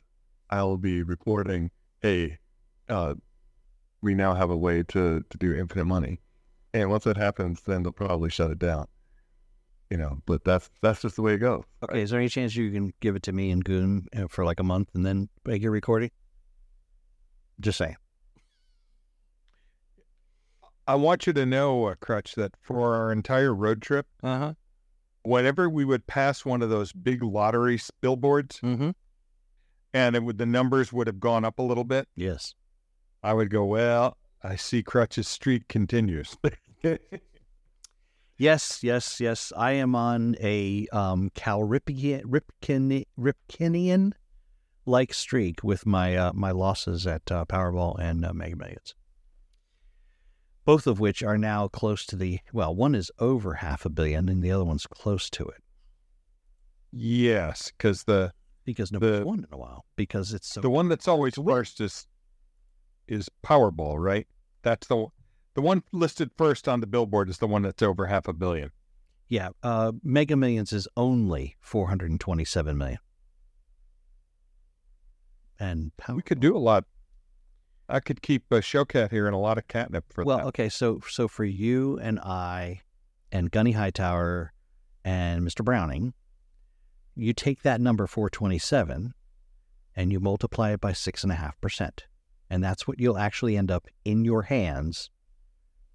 [0.50, 2.38] I will be reporting, "Hey,
[2.88, 3.14] uh,
[4.00, 6.20] we now have a way to to do infinite money."
[6.72, 8.86] And once that happens, then they'll probably shut it down.
[9.90, 11.64] You know, but that's that's just the way it goes.
[11.82, 14.44] Okay, is there any chance you can give it to me and Goon uh, for
[14.44, 16.10] like a month and then make your recording?
[17.58, 17.96] Just saying.
[20.88, 24.54] I want you to know, uh, Crutch, that for our entire road trip, Uh huh.
[25.22, 28.90] whenever we would pass one of those big lottery billboards Mm-hmm.
[29.92, 32.54] and it would, the numbers would have gone up a little bit, Yes.
[33.22, 36.36] I would go, well, I see Crutch's streak continues.
[38.40, 39.52] Yes, yes, yes.
[39.56, 44.12] I am on a um, Calripian, Ripken, Ripkinian
[44.86, 48.94] like streak with my uh, my losses at uh, Powerball and uh, Mega Millions.
[50.68, 54.28] Both of which are now close to the well, one is over half a billion
[54.28, 55.62] and the other one's close to it
[56.92, 58.32] yes, because the
[58.66, 61.80] because nobody's The- won in a while because it's so the one that's always first
[61.80, 62.06] is
[63.06, 64.26] is Powerball, right?
[64.62, 65.06] That's the
[65.54, 68.70] the one listed first on the billboard is the one that's over half a billion.
[69.28, 69.48] yeah.
[69.62, 72.98] Uh, Mega Millions is only four hundred and twenty-seven million,
[75.58, 76.84] and Powerball, We could do a lot.
[77.88, 80.26] I could keep a show cat here and a lot of catnip for that.
[80.26, 80.46] Well, that.
[80.48, 82.82] okay, so so for you and I
[83.32, 84.52] and Gunny Hightower
[85.04, 85.64] and Mr.
[85.64, 86.12] Browning,
[87.16, 89.14] you take that number 427
[89.96, 92.06] and you multiply it by six and a half percent.
[92.50, 95.10] And that's what you'll actually end up in your hands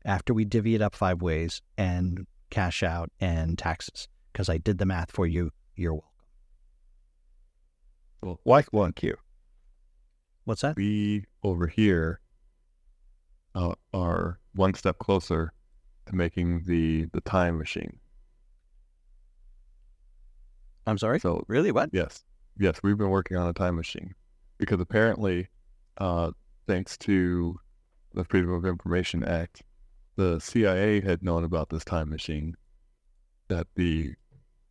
[0.05, 4.07] after we divvy it up five ways and cash out and taxes.
[4.31, 5.51] Because I did the math for you.
[5.75, 6.09] You're welcome.
[8.21, 9.15] Well, like one Q.
[10.45, 10.75] What's that?
[10.75, 12.19] we over here
[13.55, 15.53] uh, are one step closer
[16.05, 17.99] to making the the time machine.
[20.85, 21.19] I'm sorry?
[21.19, 21.71] So Really?
[21.71, 21.89] What?
[21.93, 22.23] yes,
[22.57, 24.13] yes, we've been working on a time machine
[24.57, 25.47] because apparently,
[25.97, 26.31] uh,
[26.67, 27.57] thanks to
[28.13, 29.63] the Freedom of Information Act,
[30.17, 32.55] the CIA had known about this time machine
[33.47, 34.13] that the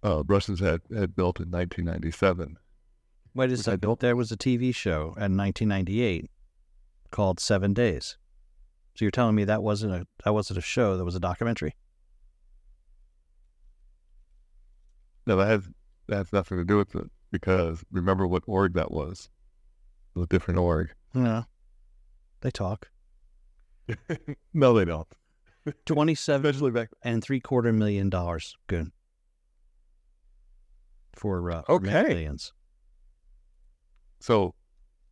[0.04, 2.58] uh, Russians had had built in 1997.
[3.34, 3.98] Wait a second.
[4.00, 6.30] There was a TV show in 1998
[7.10, 8.16] called Seven Days.
[8.94, 10.96] So you're telling me that wasn't a that wasn't a show?
[10.98, 11.74] That was a documentary.
[15.26, 15.68] No, that has
[16.08, 19.30] that has nothing to do with it because remember what org that was?
[20.14, 20.92] It was a different org.
[21.14, 21.44] No,
[22.42, 22.90] they talk.
[24.52, 25.08] no, they don't.
[25.86, 26.90] Twenty-seven Especially back.
[27.02, 28.56] and three quarter million dollars.
[28.66, 28.90] Good
[31.14, 32.08] for uh, for Okay.
[32.08, 32.52] Millions.
[34.22, 34.54] So,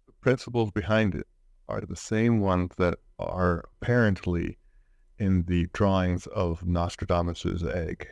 [0.07, 1.27] the principles behind it
[1.69, 4.57] are the same ones that are apparently
[5.19, 8.07] in the drawings of Nostradamus's egg.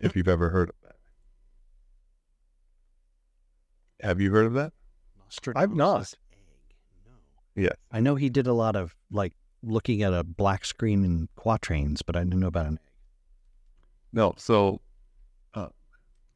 [0.00, 0.96] If you've ever heard of that,
[4.04, 4.72] have you heard of that?
[5.16, 5.98] Nostradamus I've not.
[5.98, 6.16] Nostradamus'
[6.68, 6.74] egg.
[7.06, 7.62] No.
[7.62, 7.76] Yes.
[7.92, 12.02] I know he did a lot of like looking at a black screen in quatrains,
[12.02, 12.92] but I didn't know about an egg.
[14.12, 14.34] No.
[14.38, 14.80] So,
[15.54, 15.68] uh,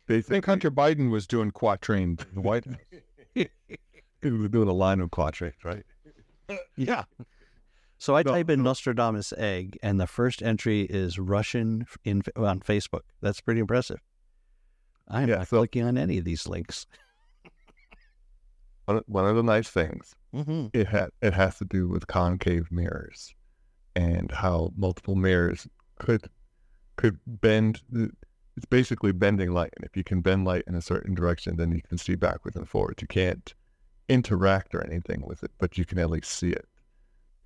[0.09, 2.77] I think Hunter Biden was doing quatrain in the White House.
[4.23, 5.85] was doing a line of quatrains, right?
[6.77, 7.05] yeah.
[7.99, 12.61] So I No, type in Nostradamus egg, and the first entry is Russian in on
[12.61, 13.01] Facebook.
[13.21, 14.01] That's pretty impressive.
[15.09, 16.87] I'm Yeah, not so- clicking on any of these links.
[18.87, 20.67] One, one of the nice things Mm-hmm.
[20.75, 23.35] it ha- it has to do with concave mirrors
[23.97, 25.67] and how multiple mirrors
[25.99, 26.29] could
[26.97, 28.13] could bend the-
[28.59, 31.71] it's basically bending light and if you can bend light in a certain direction then
[31.71, 33.01] you can see backwards and forwards.
[33.01, 33.55] You can't
[34.09, 36.67] interact or anything with it but you can at least see it.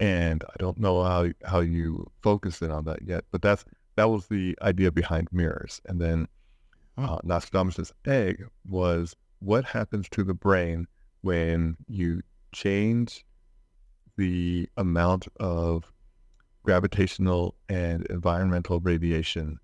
[0.00, 4.08] And i don't know how how you focus in on that yet but that's that
[4.08, 5.82] was the idea behind mirrors.
[5.84, 6.28] And then
[6.96, 10.86] uh, Nostradamus' egg was what happens to the brain
[11.20, 13.26] when you change
[14.16, 15.92] the amount of
[16.62, 19.58] gravitational and environmental radiation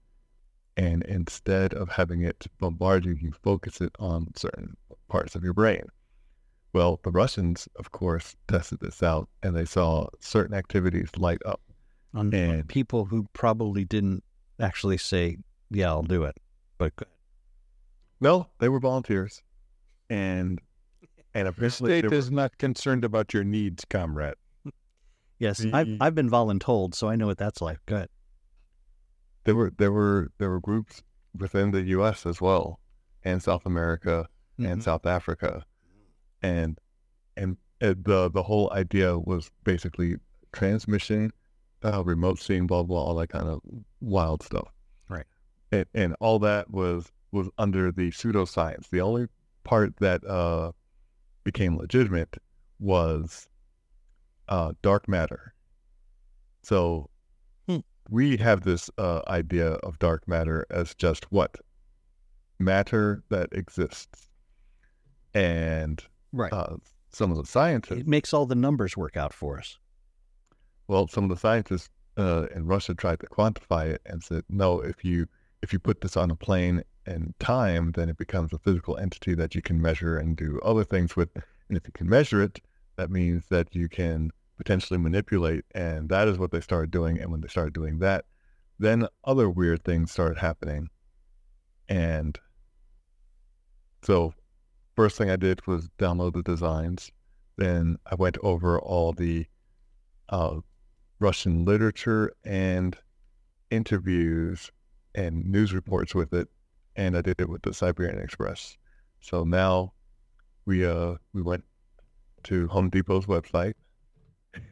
[0.78, 4.74] and instead of having it bombard you, you focus it on certain
[5.08, 5.82] parts of your brain.
[6.72, 11.60] Well, the Russians, of course, tested this out and they saw certain activities light up.
[12.14, 14.22] On, on And- people who probably didn't
[14.60, 15.36] actually say,
[15.70, 16.36] "Yeah, I'll do it,"
[16.78, 17.06] but go-
[18.20, 19.42] No, they were volunteers.
[20.08, 20.60] And
[21.34, 24.34] and The state there were- is not concerned about your needs, comrade.
[25.38, 27.78] yes, I've I've been voluntold, so I know what that's like.
[27.86, 28.08] Good.
[29.48, 31.02] There were there were there were groups
[31.38, 32.80] within the US as well
[33.24, 34.28] and South America
[34.58, 34.82] and Mhm.
[34.82, 35.64] South Africa.
[36.42, 36.78] And
[37.34, 40.16] and uh, the the whole idea was basically
[40.52, 41.32] transmission,
[41.82, 43.62] uh, remote seeing, blah blah, all that kind of
[44.02, 44.68] wild stuff.
[45.08, 45.24] Right.
[45.72, 48.90] And and all that was was under the pseudoscience.
[48.90, 49.28] The only
[49.64, 50.72] part that uh,
[51.42, 52.36] became legitimate
[52.78, 53.48] was
[54.48, 55.54] uh, dark matter.
[56.62, 57.08] So.
[58.08, 61.56] We have this uh, idea of dark matter as just what
[62.58, 64.28] matter that exists,
[65.34, 66.02] and
[66.32, 66.52] Right.
[66.52, 66.76] uh,
[67.10, 69.78] some of the scientists, it makes all the numbers work out for us.
[70.88, 74.80] well, some of the scientists uh, in Russia tried to quantify it and said, no,
[74.80, 75.26] if you
[75.62, 79.34] if you put this on a plane and time, then it becomes a physical entity
[79.34, 81.30] that you can measure and do other things with.
[81.68, 82.60] And if you can measure it,
[82.96, 85.64] that means that you can potentially manipulate.
[85.74, 87.18] And that is what they started doing.
[87.18, 88.26] And when they started doing that,
[88.78, 90.88] then other weird things started happening.
[91.88, 92.38] And
[94.02, 94.34] so,
[94.94, 97.10] first thing I did was download the designs.
[97.56, 99.46] Then I went over all the
[100.28, 100.60] uh,
[101.18, 102.96] Russian literature and
[103.70, 104.70] interviews
[105.14, 106.48] and news reports with it,
[106.94, 108.76] and I did it with the Siberian Express.
[109.20, 109.92] So now
[110.64, 111.64] we uh we went
[112.44, 113.74] to Home Depot's website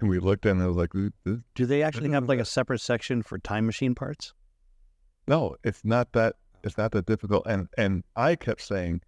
[0.01, 0.93] and we looked and I was like,
[1.25, 4.33] this, Do they actually have like a separate section for time machine parts?
[5.29, 7.47] no, it's not that it's not that difficult.
[7.47, 9.03] And and I kept saying,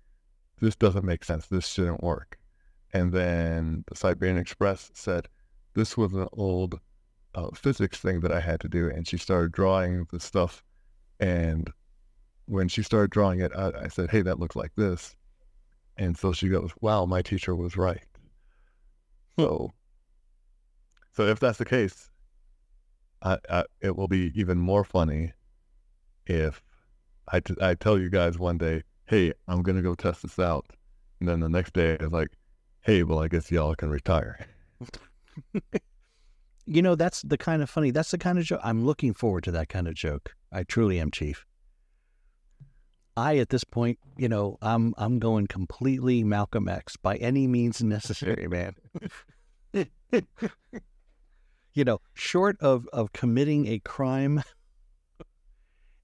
[0.61, 1.47] this doesn't make sense.
[1.47, 2.39] This shouldn't work.
[2.93, 5.29] And then the Siberian Express said,
[5.75, 6.81] this was an old
[7.35, 8.89] uh, physics thing that I had to do.
[8.89, 10.65] And she started drawing the stuff.
[11.21, 11.71] And
[12.47, 15.15] when she started drawing it, I, I said, hey, that looks like this.
[15.97, 18.03] And so she goes, wow, my teacher was right.
[19.39, 19.73] So,
[21.19, 22.11] so if that's the case,
[23.23, 25.33] I, I, it will be even more funny
[26.29, 26.63] if
[27.27, 30.39] I, t- I tell you guys one day, hey, I'm going to go test this
[30.39, 30.67] out.
[31.19, 32.29] And then the next day, it's like,
[32.83, 34.47] hey, well, I guess y'all can retire.
[36.71, 37.93] You know, that's the kind of funny.
[37.93, 38.61] That's the kind of joke.
[38.63, 40.35] I'm looking forward to that kind of joke.
[40.53, 41.47] I truly am, Chief.
[43.17, 47.83] I, at this point, you know, I'm I'm going completely Malcolm X by any means
[47.83, 48.75] necessary, man.
[51.75, 54.43] you know, short of of committing a crime,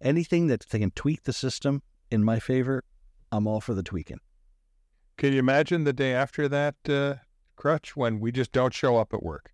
[0.00, 2.84] anything that they can tweak the system in my favor,
[3.32, 4.18] I'm all for the tweaking.
[5.16, 7.14] Can you imagine the day after that, uh,
[7.56, 9.52] Crutch, when we just don't show up at work?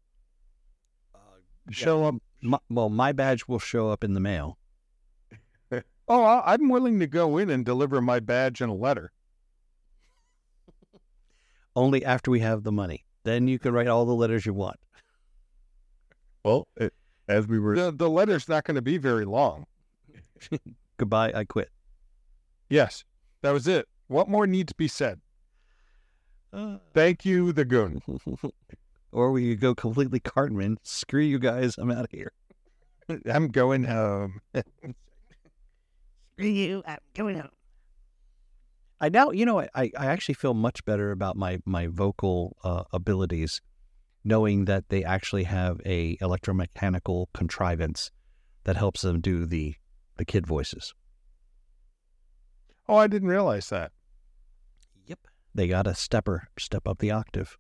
[1.71, 2.15] Show up.
[2.43, 4.59] My, well, my badge will show up in the mail.
[6.09, 9.13] Oh, I- I'm willing to go in and deliver my badge and a letter.
[11.77, 13.05] Only after we have the money.
[13.23, 14.81] Then you can write all the letters you want.
[16.45, 16.95] Well, it,
[17.29, 19.67] as we were, The, the letter's not going to be very long.
[20.97, 21.71] Goodbye, I quit.
[22.69, 23.05] Yes,
[23.43, 23.89] that was it.
[24.09, 25.21] What more needs to be said?
[26.95, 28.03] Thank you, the goon.
[29.13, 30.79] or we could go completely Cartman.
[30.83, 32.33] Screw you guys, I'm out of here.
[33.31, 34.41] I'm going home.
[34.53, 37.51] Screw you, I'm going home.
[39.01, 42.57] I now, you know, I, I I actually feel much better about my my vocal
[42.63, 43.63] uh, abilities,
[44.25, 48.11] knowing that they actually have a electromechanical contrivance
[48.65, 49.75] that helps them do the
[50.17, 50.95] the kid voices.
[52.87, 53.93] Oh, I didn't realize that.
[55.07, 55.21] Yep,
[55.55, 57.57] they got a stepper, step up the octave.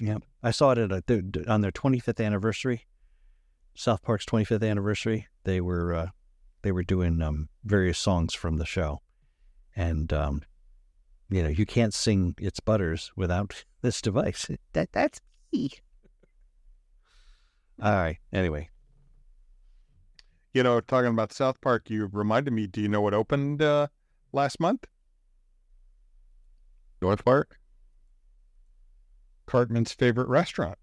[0.00, 2.86] Yep, I saw it at a, on their 25th anniversary,
[3.74, 5.28] South Park's 25th anniversary.
[5.44, 6.08] They were uh,
[6.62, 9.00] they were doing um, various songs from the show,
[9.76, 10.42] and um,
[11.30, 14.50] you know you can't sing "It's Butters" without this device.
[14.72, 15.20] That that's
[15.52, 15.70] me.
[17.80, 18.18] All right.
[18.32, 18.70] Anyway,
[20.52, 22.66] You know, talking about South Park, you reminded me.
[22.66, 23.88] Do you know what opened uh,
[24.32, 24.86] last month?
[27.02, 27.58] North Park,
[29.46, 30.78] Cartman's favorite restaurant,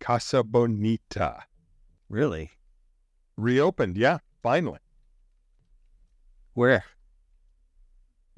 [0.00, 1.44] Casa Bonita.
[2.08, 2.50] Really?
[3.36, 4.80] Reopened, yeah, finally.
[6.54, 6.84] Where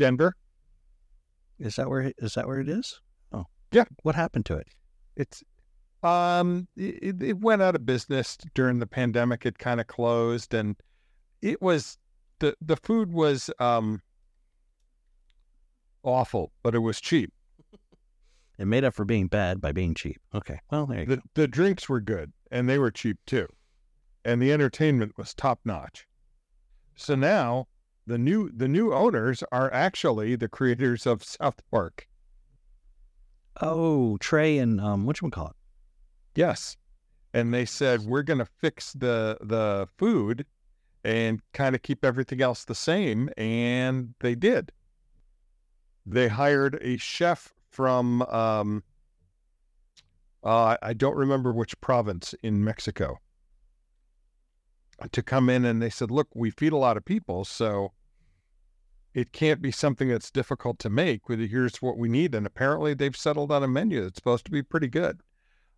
[0.01, 0.35] Denver.
[1.59, 1.91] is that?
[1.91, 2.47] Where is that?
[2.47, 3.03] Where it is?
[3.33, 3.85] Oh, Yeah.
[4.03, 4.69] What happened to it?
[5.15, 5.45] It's
[6.03, 9.45] um it, it went out of business during the pandemic.
[9.45, 10.77] It kind of closed, and
[11.43, 11.99] it was
[12.39, 14.01] the the food was um
[16.03, 17.31] awful, but it was cheap.
[18.59, 20.19] It made up for being bad by being cheap.
[20.35, 20.61] Okay.
[20.71, 21.15] Well, there you go.
[21.17, 23.49] The the drinks were good, and they were cheap too,
[24.25, 26.07] and the entertainment was top notch.
[26.97, 27.67] So now
[28.11, 32.09] the new the new owners are actually the creators of South Park.
[33.61, 35.57] Oh, Trey and um, what you call it?
[36.35, 36.77] Yes.
[37.33, 40.45] And they said we're going to fix the the food
[41.05, 44.73] and kind of keep everything else the same and they did.
[46.05, 48.83] They hired a chef from um
[50.43, 53.19] uh, I don't remember which province in Mexico
[55.13, 57.93] to come in and they said, "Look, we feed a lot of people, so
[59.15, 61.29] it can't be something that's difficult to make.
[61.29, 64.51] With here's what we need." And apparently, they've settled on a menu that's supposed to
[64.51, 65.21] be pretty good.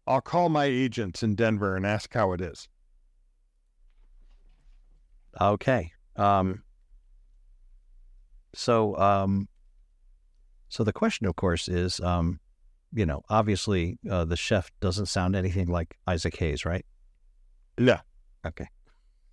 [0.07, 2.69] I'll call my agents in Denver and ask how it is.
[5.41, 5.93] Okay.
[6.17, 6.63] Um.
[8.55, 9.49] So, um,
[10.69, 12.39] so the question, of course, is, um,
[12.93, 16.85] you know, obviously, uh, the chef doesn't sound anything like Isaac Hayes, right?
[17.79, 17.97] No,
[18.47, 18.67] Okay.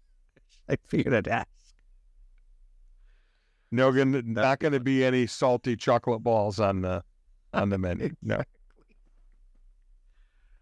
[0.70, 1.48] I figured I'd ask.
[3.72, 7.04] No, gonna, not going to be any salty chocolate balls on the
[7.54, 8.16] on the menu.
[8.22, 8.44] No,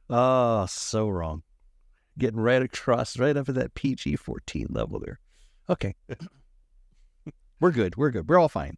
[0.09, 1.43] Oh, so wrong.
[2.17, 5.19] Getting right across, right up at that PG 14 level there.
[5.69, 5.95] Okay.
[7.59, 7.95] We're good.
[7.95, 8.27] We're good.
[8.27, 8.77] We're all fine.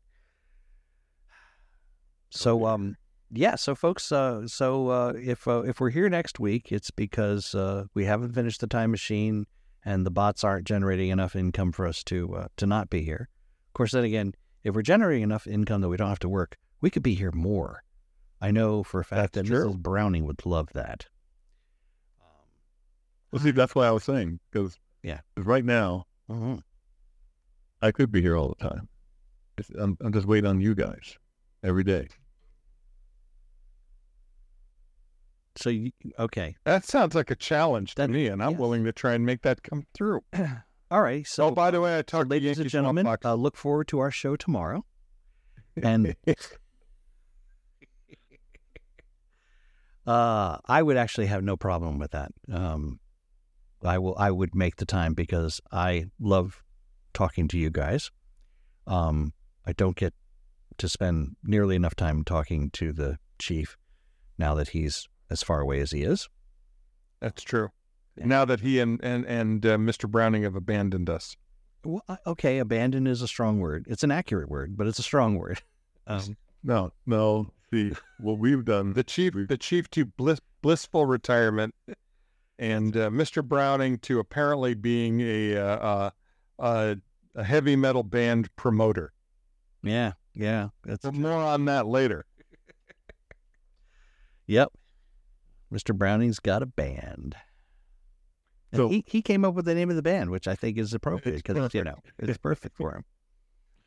[2.29, 2.95] So, um,
[3.31, 3.55] yeah.
[3.55, 7.85] So, folks, uh, so uh, if uh, if we're here next week, it's because uh,
[7.93, 9.45] we haven't finished the time machine,
[9.83, 13.29] and the bots aren't generating enough income for us to uh, to not be here.
[13.79, 14.33] Of course, then again,
[14.65, 17.31] if we're generating enough income that we don't have to work, we could be here
[17.31, 17.81] more.
[18.41, 19.69] I know for a fact That's that true.
[19.69, 19.77] Mrs.
[19.77, 21.05] Browning would love that.
[23.31, 25.21] Well, see, that's why I was saying because Yeah.
[25.37, 26.61] right now Mhm.
[27.81, 28.89] I could be here all the time.
[29.79, 31.17] I'm, I'm just waiting on you guys
[31.63, 32.09] every day.
[35.55, 38.59] So, you, okay, that sounds like a challenge to That- me, and I'm yes.
[38.59, 40.19] willing to try and make that come through.
[40.91, 41.25] all right.
[41.27, 43.99] So, oh, by the way, I talked to ladies and gentlemen, uh, look forward to
[43.99, 44.85] our show tomorrow.
[45.81, 46.15] And
[50.07, 52.31] uh, I would actually have no problem with that.
[52.51, 52.99] Um,
[53.83, 54.15] I will.
[54.17, 56.63] I would make the time because I love
[57.13, 58.11] talking to you guys.
[58.87, 59.33] Um,
[59.65, 60.13] I don't get
[60.79, 63.77] to spend nearly enough time talking to the chief
[64.37, 66.27] now that he's as far away as he is.
[67.21, 67.69] That's true.
[68.25, 70.09] Now that he and and and uh, Mr.
[70.09, 71.35] Browning have abandoned us,
[71.83, 73.85] Well, okay, abandon is a strong word.
[73.87, 75.61] It's an accurate word, but it's a strong word.
[76.07, 77.51] Um, no, no.
[77.71, 78.93] See, what we've done.
[78.93, 81.75] the chief, the chief to bliss, blissful retirement,
[82.57, 83.43] and uh, Mr.
[83.47, 86.09] Browning to apparently being a uh, uh,
[86.57, 86.95] uh,
[87.35, 89.13] a heavy metal band promoter.
[89.83, 90.69] yeah, yeah.
[90.83, 92.25] That's More on that later.
[94.47, 94.71] Yep.
[95.71, 95.95] Mr.
[95.95, 97.35] Browning's got a band.
[98.71, 100.77] And So- he, he came up with the name of the band, which I think
[100.77, 103.03] is appropriate because, you know, it's perfect for him.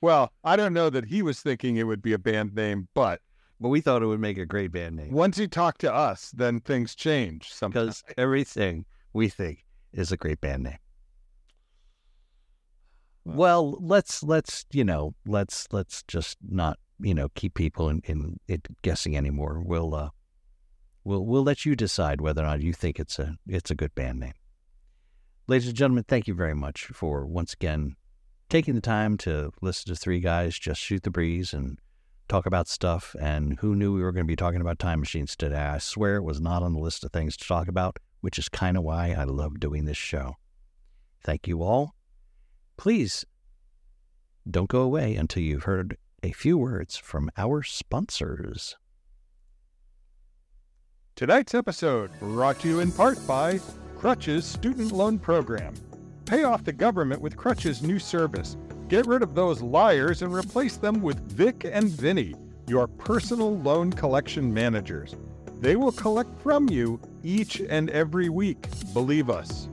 [0.01, 3.21] Well, I don't know that he was thinking it would be a band name, but
[3.61, 6.33] But we thought it would make a great band name once he talked to us,
[6.33, 7.53] then things change.
[7.53, 8.03] Sometimes.
[8.03, 10.79] because everything we think is a great band name.
[13.25, 18.41] Well, let's let's you know let's let's just not you know keep people in, in
[18.49, 19.63] it guessing anymore.
[19.65, 20.11] We'll uh
[21.05, 23.95] we'll we'll let you decide whether or not you think it's a it's a good
[23.95, 24.33] band name.
[25.49, 27.97] Ladies and gentlemen, thank you very much for once again
[28.49, 31.79] taking the time to listen to three guys just shoot the breeze and
[32.29, 33.17] talk about stuff.
[33.19, 35.57] And who knew we were going to be talking about time machines today?
[35.57, 38.49] I swear it was not on the list of things to talk about, which is
[38.49, 40.37] kind of why I love doing this show.
[41.25, 41.95] Thank you all.
[42.77, 43.25] Please
[44.49, 48.77] don't go away until you've heard a few words from our sponsors.
[51.17, 53.61] Tonight's episode brought to you in part by
[54.03, 55.73] Crutch's Student Loan Program.
[56.25, 58.57] Pay off the government with Crutch's new service.
[58.89, 62.35] Get rid of those liars and replace them with Vic and Vinny,
[62.67, 65.15] your personal loan collection managers.
[65.61, 69.69] They will collect from you each and every week, believe us.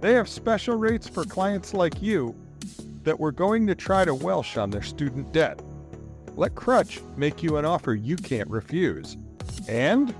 [0.00, 2.34] They have special rates for clients like you
[3.02, 5.60] that were going to try to Welsh on their student debt.
[6.36, 9.18] Let Crutch make you an offer you can't refuse.
[9.68, 10.14] And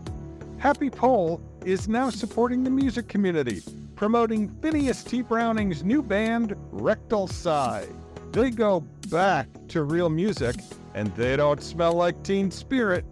[0.59, 3.63] Happy Pole is now supporting the music community
[3.99, 5.23] promoting Phineas T.
[5.23, 7.87] Browning's new band, Rectal Sigh.
[8.31, 8.81] They go
[9.11, 10.55] back to real music,
[10.95, 13.05] and they don't smell like Teen Spirit.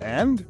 [0.00, 0.44] And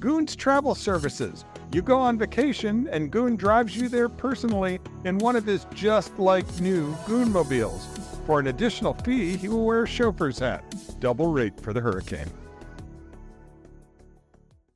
[0.00, 1.44] Goon's Travel Services.
[1.72, 6.18] You go on vacation, and Goon drives you there personally in one of his just
[6.18, 7.86] like new Goon mobiles.
[8.26, 10.64] For an additional fee, he will wear a chauffeur's hat.
[10.98, 12.30] Double rate for the hurricane.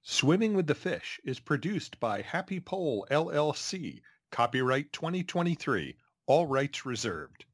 [0.04, 4.00] Swimming with the Fish is produced by Happy Pole LLC.
[4.32, 5.96] Copyright 2023.
[6.26, 7.44] All rights reserved.